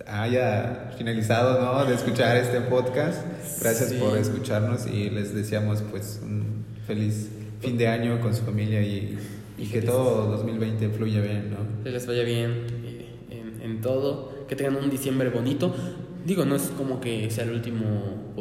[0.07, 1.85] haya finalizado, ¿no?
[1.85, 3.21] De escuchar este podcast.
[3.61, 3.97] Gracias Sí.
[3.99, 7.29] por escucharnos y les deseamos, pues, un feliz
[7.61, 9.17] fin de año con su familia y,
[9.57, 11.83] y que todo 2020 fluya bien, ¿no?
[11.83, 12.51] Que les vaya bien
[12.83, 14.45] eh, en, en todo.
[14.47, 15.73] Que tengan un diciembre bonito.
[16.25, 18.33] Digo, no es como que sea el último.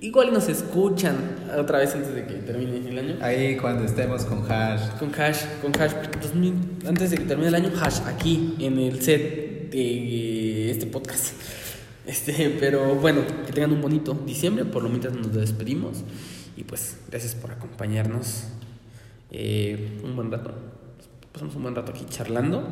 [0.00, 1.16] Igual nos escuchan
[1.58, 3.16] otra vez antes de que termine el año.
[3.20, 4.88] Ahí cuando estemos con hash.
[4.98, 6.54] Con hash, con hash 2000,
[6.86, 11.34] antes de que termine el año, hash aquí en el set de este podcast.
[12.06, 16.02] Este, pero bueno, que tengan un bonito diciembre, por lo mientras nos despedimos.
[16.56, 18.44] Y pues, gracias por acompañarnos.
[19.30, 20.52] Eh, un buen rato.
[21.32, 22.66] Pasamos un buen rato aquí charlando.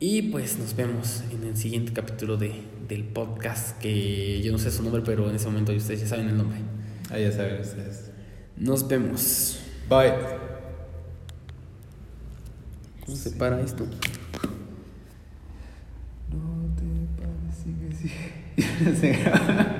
[0.00, 4.70] Y pues nos vemos en el siguiente capítulo de, del podcast, que yo no sé
[4.70, 6.58] su nombre, pero en ese momento ustedes ya saben el nombre.
[7.10, 8.12] Ah, ya saben ustedes.
[8.56, 9.58] Nos vemos.
[9.88, 10.12] Bye.
[13.04, 13.84] ¿Cómo se para esto?
[16.30, 16.84] No te
[17.20, 18.94] pares, sigue, sigue.
[19.00, 19.77] Se graba.